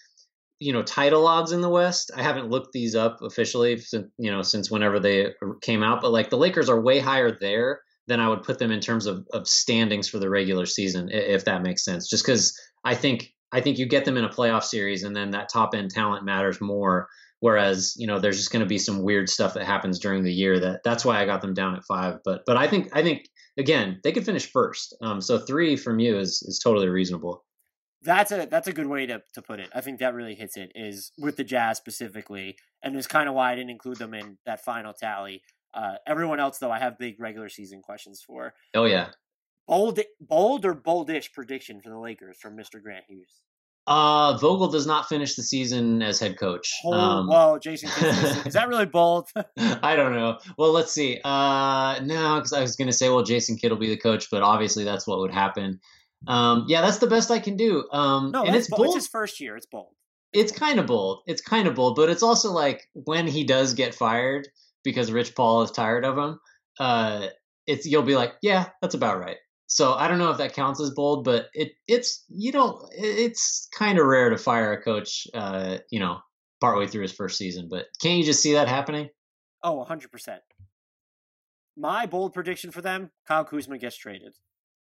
[0.63, 2.11] you know title odds in the West.
[2.17, 6.13] I haven't looked these up officially since you know since whenever they came out, but
[6.13, 9.27] like the Lakers are way higher there than I would put them in terms of,
[9.33, 12.09] of standings for the regular season, if that makes sense.
[12.09, 15.33] Just because I think I think you get them in a playoff series, and then
[15.33, 17.09] that top end talent matters more.
[17.41, 20.33] Whereas you know there's just going to be some weird stuff that happens during the
[20.33, 20.61] year.
[20.61, 22.19] That that's why I got them down at five.
[22.25, 24.97] But but I think I think again they could finish first.
[25.03, 27.45] Um, so three from you is is totally reasonable.
[28.05, 29.69] That's a that's a good way to, to put it.
[29.75, 33.35] I think that really hits it is with the Jazz specifically, and is kind of
[33.35, 35.43] why I didn't include them in that final tally.
[35.75, 38.55] Uh, everyone else though, I have big regular season questions for.
[38.75, 39.09] Oh yeah,
[39.69, 43.41] bold bold or boldish prediction for the Lakers from Mister Grant Hughes.
[43.87, 46.73] Uh, Vogel does not finish the season as head coach.
[46.85, 47.89] Oh, um, well, Jason,
[48.47, 49.29] is that really bold?
[49.59, 50.39] I don't know.
[50.57, 51.21] Well, let's see.
[51.25, 54.29] Uh, no, because I was going to say, well, Jason Kidd will be the coach,
[54.31, 55.81] but obviously that's what would happen.
[56.27, 57.85] Um, yeah, that's the best I can do.
[57.93, 58.87] Um, no, and it's bold.
[58.87, 59.57] It's his first year.
[59.57, 59.95] It's bold.
[60.33, 61.23] It's kind of bold.
[61.27, 64.49] It's kind of bold, but it's also like when he does get fired
[64.85, 66.39] because Rich Paul is tired of him.
[66.79, 67.27] Uh,
[67.67, 69.37] it's you'll be like, yeah, that's about right.
[69.67, 73.69] So I don't know if that counts as bold, but it it's you know it's
[73.77, 76.19] kind of rare to fire a coach, uh, you know,
[76.61, 77.69] partway through his first season.
[77.71, 79.09] But can't you just see that happening?
[79.63, 80.43] Oh, 100 percent.
[81.77, 84.35] My bold prediction for them: Kyle Kuzma gets traded.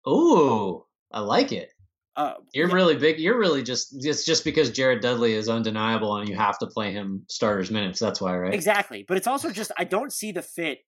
[0.09, 0.85] Ooh,
[1.15, 1.73] I like it.
[2.17, 3.19] Uh, You're yeah, really big.
[3.19, 6.93] You're really just it's just because Jared Dudley is undeniable and you have to play
[6.93, 7.99] him starters minutes.
[7.99, 8.55] That's why, right?
[8.55, 9.05] exactly.
[9.07, 10.81] But it's also just I don't see the fit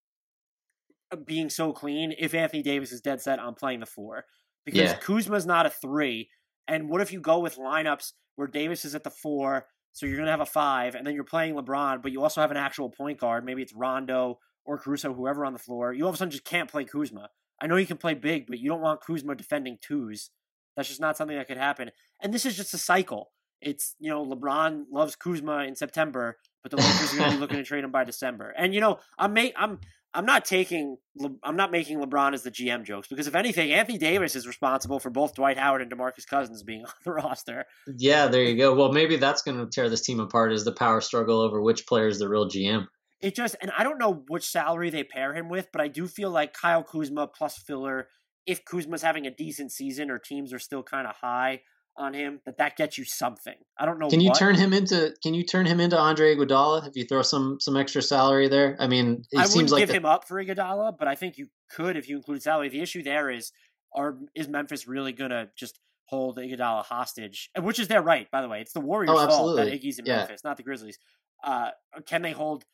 [1.25, 4.25] being so clean if Anthony Davis is dead set on playing the four
[4.65, 4.97] because Yeah.
[4.97, 6.29] Kuzma's not a three.
[6.69, 10.19] And what if you go with lineups where Davis is at the four, so you're
[10.19, 12.91] gonna have a five, and then you're playing LeBron, but you also have an actual
[12.91, 13.45] point guard.
[13.45, 15.93] Maybe it's Rondo or Caruso, whoever on the floor.
[15.93, 17.31] You all of a sudden just can't play Kuzma.
[17.61, 20.31] I know you can play big, but you don't want Kuzma defending twos.
[20.77, 21.91] That's just not something that could happen.
[22.21, 23.31] And this is just a cycle.
[23.63, 27.41] It's you know LeBron loves Kuzma in September, but the Lakers are going to be
[27.41, 28.51] looking to trade him by December.
[28.57, 29.81] And you know I'm ma- I'm
[30.13, 33.73] I'm not taking Le- I'm not making LeBron as the GM jokes because if anything,
[33.73, 37.65] Anthony Davis is responsible for both Dwight Howard and DeMarcus Cousins being on the roster.
[37.97, 38.75] Yeah, there you go.
[38.75, 41.87] Well, maybe that's going to tear this team apart is the power struggle over which
[41.87, 42.87] player is the real GM.
[43.21, 46.07] It just and I don't know which salary they pair him with, but I do
[46.07, 48.09] feel like Kyle Kuzma plus filler.
[48.47, 51.63] If Kuzma's having a decent season or teams are still kind of high
[51.99, 53.55] on him, that that gets you something.
[53.79, 54.09] I don't know.
[54.11, 54.39] Can you what.
[54.39, 57.77] turn him into Can you turn him into Andre Iguodala if you throw some some
[57.77, 58.77] extra salary there?
[58.79, 61.15] I mean, it I seems wouldn't like give the- him up for Iguodala, but I
[61.15, 62.69] think you could if you include salary.
[62.69, 63.51] The issue there is,
[63.95, 67.49] are is Memphis really gonna just hold Iguodala hostage?
[67.59, 68.61] Which is their right, by the way.
[68.61, 69.69] It's the Warriors' Oh, fault that.
[69.69, 70.19] Iggy's in Yeah.
[70.19, 70.99] Memphis, not the Grizzlies.
[71.43, 71.71] Uh,
[72.07, 72.65] can they hold?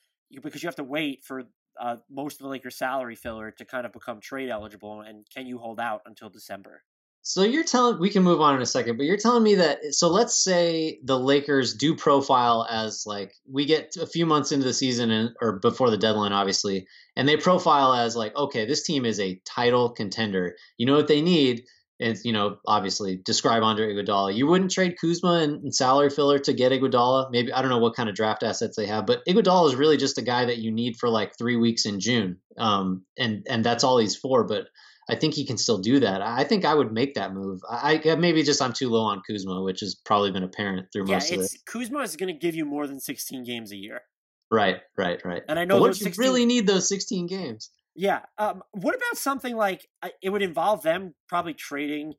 [0.40, 1.44] Because you have to wait for
[1.80, 5.46] uh, most of the Lakers' salary filler to kind of become trade eligible, and can
[5.46, 6.82] you hold out until December?
[7.24, 9.94] So you're telling we can move on in a second, but you're telling me that
[9.94, 14.64] so let's say the Lakers do profile as like we get a few months into
[14.64, 18.82] the season and or before the deadline obviously, and they profile as like okay, this
[18.82, 20.56] team is a title contender.
[20.78, 21.62] You know what they need?
[22.02, 24.34] And you know, obviously, describe Andre Iguodala.
[24.34, 27.30] You wouldn't trade Kuzma and, and salary filler to get Iguodala.
[27.30, 29.96] Maybe I don't know what kind of draft assets they have, but Iguodala is really
[29.96, 33.64] just a guy that you need for like three weeks in June, um, and and
[33.64, 34.44] that's all he's for.
[34.44, 34.66] But
[35.08, 36.22] I think he can still do that.
[36.22, 37.60] I think I would make that move.
[37.68, 41.06] I, I maybe just I'm too low on Kuzma, which has probably been apparent through
[41.08, 41.56] Yeah, most of this.
[41.66, 44.02] Kuzma is going to give you more than 16 games a year.
[44.50, 45.42] Right, right, right.
[45.48, 47.70] And I know what those if you 16 really need those 16 games?
[47.94, 48.22] Yeah.
[48.38, 49.86] Um, what about something like
[50.22, 52.14] it would involve them probably trading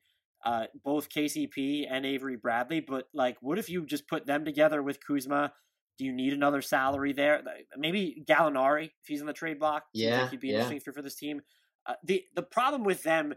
[0.45, 4.83] uh, both KCP and Avery Bradley, but like, what if you just put them together
[4.83, 5.53] with Kuzma?
[5.97, 7.41] Do you need another salary there?
[7.77, 10.55] Maybe Gallinari, if he's on the trade block, Yeah, he'd be yeah.
[10.55, 11.41] interesting fit for this team.
[11.85, 13.33] Uh, the the problem with them,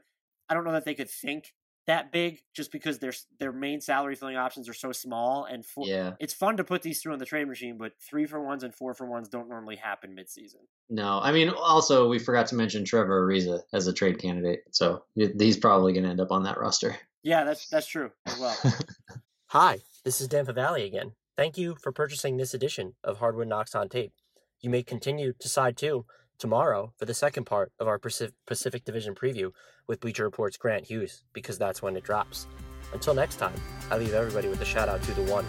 [0.49, 1.53] I don't know that they could think
[1.87, 5.87] that big, just because their their main salary filling options are so small and four,
[5.87, 6.15] Yeah.
[6.19, 8.75] it's fun to put these through on the trade machine, but three for ones and
[8.75, 10.57] four for ones don't normally happen midseason.
[10.91, 15.05] No, I mean, also we forgot to mention Trevor Ariza as a trade candidate, so
[15.15, 16.97] he's probably going to end up on that roster.
[17.23, 18.57] Yeah, that's that's true as well.
[19.49, 21.13] Hi, this is Dan Favale again.
[21.37, 24.13] Thank you for purchasing this edition of Hardwood Knocks on Tape.
[24.61, 26.07] You may continue to side two
[26.39, 29.53] tomorrow for the second part of our Pacific Division preview
[29.87, 32.47] with Bleacher Report's Grant Hughes, because that's when it drops.
[32.93, 33.55] Until next time,
[33.91, 35.45] I leave everybody with a shout out to the one,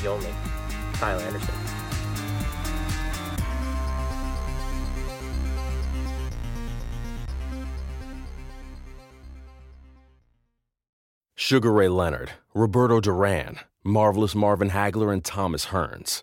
[0.00, 0.32] the only,
[0.94, 1.54] Kyle Anderson.
[11.34, 16.22] Sugar Ray Leonard, Roberto Duran, Marvelous Marvin Hagler, and Thomas Hearns.